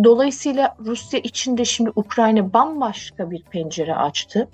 Dolayısıyla 0.05 0.77
Rusya 0.81 1.21
içinde 1.21 1.65
şimdi 1.65 1.91
Ukrayna 1.97 2.53
bambaşka 2.53 3.31
bir 3.31 3.43
pencere 3.43 3.95
açtı. 3.95 4.49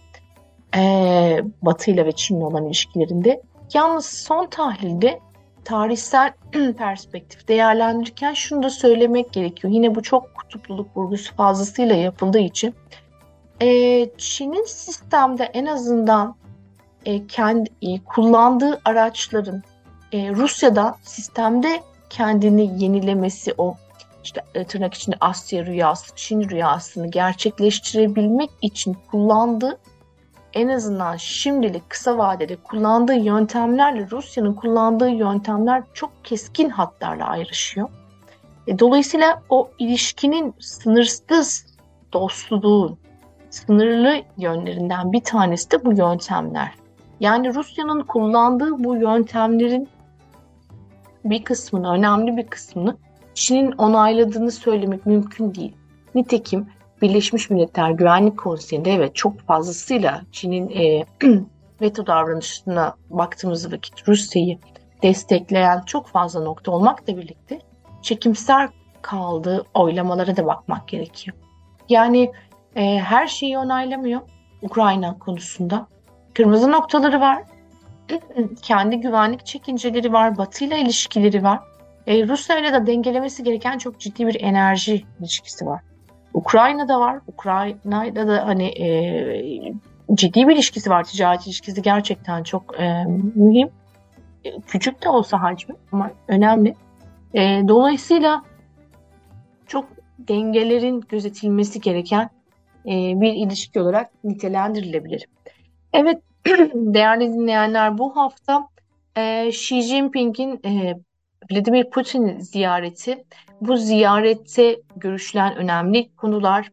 Ee, 0.76 1.40
Batı 1.62 1.90
ile 1.90 2.06
ve 2.06 2.12
Çin'le 2.12 2.40
olan 2.40 2.66
ilişkilerinde. 2.66 3.42
Yalnız 3.74 4.06
son 4.06 4.46
tahlilde 4.46 5.20
tarihsel 5.64 6.32
perspektif 6.78 7.48
değerlendirirken 7.48 8.34
şunu 8.34 8.62
da 8.62 8.70
söylemek 8.70 9.32
gerekiyor. 9.32 9.72
Yine 9.72 9.94
bu 9.94 10.02
çok 10.02 10.34
kutupluluk 10.34 10.96
vurgusu 10.96 11.34
fazlasıyla 11.34 11.94
yapıldığı 11.94 12.38
için 12.38 12.74
e, 13.62 13.66
Çin'in 14.18 14.64
sistemde 14.64 15.44
en 15.44 15.66
azından 15.66 16.36
e, 17.04 17.26
kendi 17.26 17.70
e, 17.82 18.04
kullandığı 18.04 18.80
araçların 18.84 19.62
e, 20.12 20.30
Rusya'da 20.30 20.96
sistemde 21.02 21.82
kendini 22.10 22.82
yenilemesi 22.82 23.54
o 23.58 23.74
işte 24.24 24.42
e, 24.54 24.64
tırnak 24.64 24.94
içinde 24.94 25.16
Asya 25.20 25.66
rüyası, 25.66 26.12
Çin 26.16 26.48
rüyasını 26.48 27.10
gerçekleştirebilmek 27.10 28.50
için 28.62 28.96
kullandığı 29.10 29.78
en 30.54 30.68
azından 30.68 31.16
şimdilik 31.16 31.90
kısa 31.90 32.18
vadede 32.18 32.56
kullandığı 32.56 33.14
yöntemlerle 33.14 34.10
Rusya'nın 34.10 34.54
kullandığı 34.54 35.10
yöntemler 35.10 35.82
çok 35.94 36.24
keskin 36.24 36.68
hatlarla 36.68 37.26
ayrışıyor. 37.26 37.88
E, 38.66 38.78
dolayısıyla 38.78 39.42
o 39.48 39.70
ilişkinin 39.78 40.54
sınırsız 40.60 41.66
dostluğun, 42.12 42.98
sınırlı 43.50 44.22
yönlerinden 44.36 45.12
bir 45.12 45.24
tanesi 45.24 45.70
de 45.70 45.84
bu 45.84 45.92
yöntemler. 45.92 46.74
Yani 47.20 47.54
Rusya'nın 47.54 48.02
kullandığı 48.02 48.84
bu 48.84 48.96
yöntemlerin 48.96 49.88
bir 51.24 51.44
kısmını, 51.44 51.90
önemli 51.90 52.36
bir 52.36 52.46
kısmını 52.46 52.96
Çin'in 53.34 53.72
onayladığını 53.72 54.50
söylemek 54.50 55.06
mümkün 55.06 55.54
değil. 55.54 55.76
Nitekim 56.14 56.66
Birleşmiş 57.04 57.50
Milletler 57.50 57.90
Güvenlik 57.90 58.38
Konseyi'nde 58.38 58.92
evet 58.92 59.16
çok 59.16 59.40
fazlasıyla 59.40 60.22
Çin'in 60.32 60.70
e, 60.70 61.04
veto 61.80 62.06
davranışına 62.06 62.94
baktığımız 63.10 63.72
vakit 63.72 64.08
Rusya'yı 64.08 64.58
destekleyen 65.02 65.80
çok 65.80 66.06
fazla 66.06 66.40
nokta 66.40 66.72
olmakla 66.72 67.16
birlikte 67.16 67.58
çekimser 68.02 68.68
kaldığı 69.02 69.64
oylamalara 69.74 70.36
da 70.36 70.46
bakmak 70.46 70.88
gerekiyor. 70.88 71.36
Yani 71.88 72.32
e, 72.76 72.98
her 72.98 73.26
şeyi 73.26 73.58
onaylamıyor 73.58 74.20
Ukrayna 74.62 75.18
konusunda. 75.18 75.86
Kırmızı 76.34 76.72
noktaları 76.72 77.20
var. 77.20 77.42
Kendi 78.62 79.00
güvenlik 79.00 79.46
çekinceleri 79.46 80.12
var. 80.12 80.38
Batı 80.38 80.64
ile 80.64 80.80
ilişkileri 80.80 81.42
var. 81.42 81.60
E, 82.06 82.28
Rusya 82.28 82.58
ile 82.58 82.72
de 82.72 82.86
dengelemesi 82.86 83.42
gereken 83.42 83.78
çok 83.78 84.00
ciddi 84.00 84.26
bir 84.26 84.40
enerji 84.40 85.04
ilişkisi 85.20 85.66
var. 85.66 85.80
Ukrayna'da 86.34 87.00
var. 87.00 87.20
Ukrayna'da 87.26 88.28
da 88.28 88.46
hani 88.46 88.66
e, 88.66 88.86
ciddi 90.14 90.48
bir 90.48 90.54
ilişkisi 90.54 90.90
var. 90.90 91.04
Ticaret 91.04 91.46
ilişkisi 91.46 91.82
gerçekten 91.82 92.42
çok 92.42 92.80
e, 92.80 93.04
mühim. 93.34 93.68
E, 94.44 94.60
küçük 94.60 95.02
de 95.04 95.08
olsa 95.08 95.42
hacmi 95.42 95.74
ama 95.92 96.10
önemli. 96.28 96.74
E, 97.34 97.62
dolayısıyla 97.68 98.42
çok 99.66 99.88
dengelerin 100.18 101.00
gözetilmesi 101.08 101.80
gereken 101.80 102.30
e, 102.86 103.20
bir 103.20 103.32
ilişki 103.32 103.80
olarak 103.80 104.24
nitelendirilebilir. 104.24 105.26
Evet 105.92 106.22
değerli 106.74 107.32
dinleyenler 107.32 107.98
bu 107.98 108.16
hafta 108.16 108.68
e, 109.16 109.46
Xi 109.48 109.82
Jinping'in 109.82 110.60
e, 110.64 110.94
Vladimir 111.50 111.90
Putin 111.90 112.38
ziyareti, 112.40 113.24
bu 113.60 113.76
ziyarette 113.76 114.76
görüşülen 114.96 115.56
önemli 115.56 116.14
konular, 116.16 116.68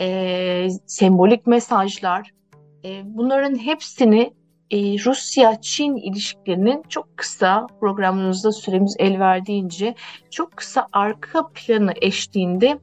e, 0.00 0.68
sembolik 0.86 1.46
mesajlar, 1.46 2.30
e, 2.84 3.02
bunların 3.04 3.58
hepsini 3.58 4.32
e, 4.70 4.78
Rusya-Çin 4.78 5.96
ilişkilerinin 5.96 6.82
çok 6.88 7.16
kısa 7.16 7.66
programımızda 7.80 8.52
süremiz 8.52 8.96
el 8.98 9.18
verdiğince 9.20 9.94
çok 10.30 10.56
kısa 10.56 10.86
arka 10.92 11.48
planı 11.54 11.92
eşliğinde 12.00 12.78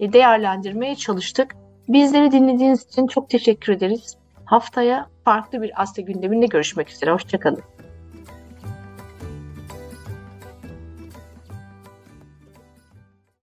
e, 0.00 0.12
değerlendirmeye 0.12 0.96
çalıştık. 0.96 1.56
Bizleri 1.88 2.32
dinlediğiniz 2.32 2.86
için 2.86 3.06
çok 3.06 3.30
teşekkür 3.30 3.72
ederiz. 3.72 4.16
Haftaya 4.44 5.06
farklı 5.24 5.62
bir 5.62 5.82
Asya 5.82 6.04
gündeminde 6.04 6.46
görüşmek 6.46 6.90
üzere. 6.90 7.12
Hoşçakalın. 7.12 7.62